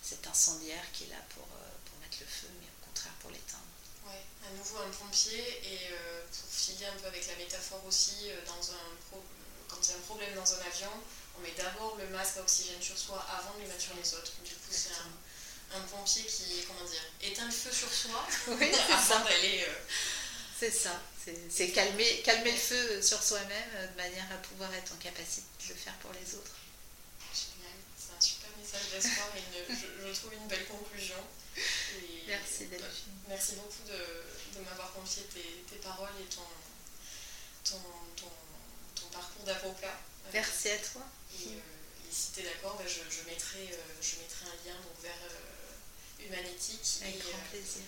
[0.07, 3.29] cet incendiaire qui est là pour, euh, pour mettre le feu, mais au contraire pour
[3.29, 3.63] l'éteindre.
[4.07, 4.15] Oui,
[4.47, 8.39] à nouveau un pompier, et euh, pour filer un peu avec la métaphore aussi, euh,
[8.45, 8.87] dans un
[9.67, 10.91] quand il y a un problème dans un avion,
[11.37, 14.13] on met d'abord le masque à oxygène sur soi avant de le mettre sur les
[14.13, 14.31] autres.
[14.45, 14.93] Du coup, c'est
[15.75, 19.67] un, pompier qui, comment dire, éteint le feu sur soi oui, avant d'aller.
[20.57, 21.01] C'est ça,
[21.49, 25.73] c'est calmer, calmer le feu sur soi-même de manière à pouvoir être en capacité de
[25.73, 26.55] le faire pour les autres
[28.91, 31.21] d'espoir et je, trouve une belle conclusion.
[32.27, 33.13] merci Delphine.
[33.27, 36.41] Merci beaucoup de, m'avoir confié tes, paroles et ton,
[37.63, 37.81] ton,
[38.15, 39.99] ton, parcours d'avocat.
[40.33, 41.01] Merci à toi.
[41.33, 41.59] Et, euh,
[42.09, 47.01] si tu es d'accord, je, mettrai, euh, je mettrai un lien donc, vers euh, Humanétique.
[47.01, 47.83] Avec grand plaisir.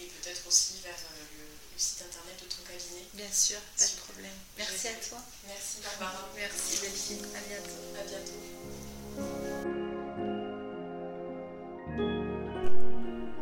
[0.00, 1.44] Et peut-être aussi vers le,
[1.76, 3.06] site internet de ton cabinet.
[3.14, 4.38] Bien sûr, pas de problème.
[4.56, 5.18] Merci à toi.
[5.46, 6.28] Merci Barbara.
[6.36, 7.26] Merci Delphine.
[7.34, 7.98] À bientôt.
[7.98, 9.80] À bientôt.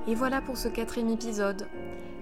[0.08, 1.68] Et voilà pour ce quatrième épisode.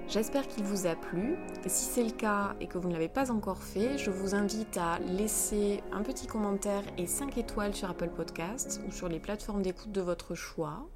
[0.06, 1.36] J'espère qu'il vous a plu.
[1.66, 4.76] Si c'est le cas et que vous ne l'avez pas encore fait, je vous invite
[4.76, 9.62] à laisser un petit commentaire et 5 étoiles sur Apple Podcasts ou sur les plateformes
[9.62, 10.88] d'écoute de votre choix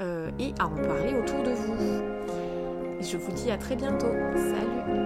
[0.00, 1.74] euh, et à en parler autour de vous.
[3.00, 4.12] Et je vous dis à très bientôt.
[4.36, 5.00] Salut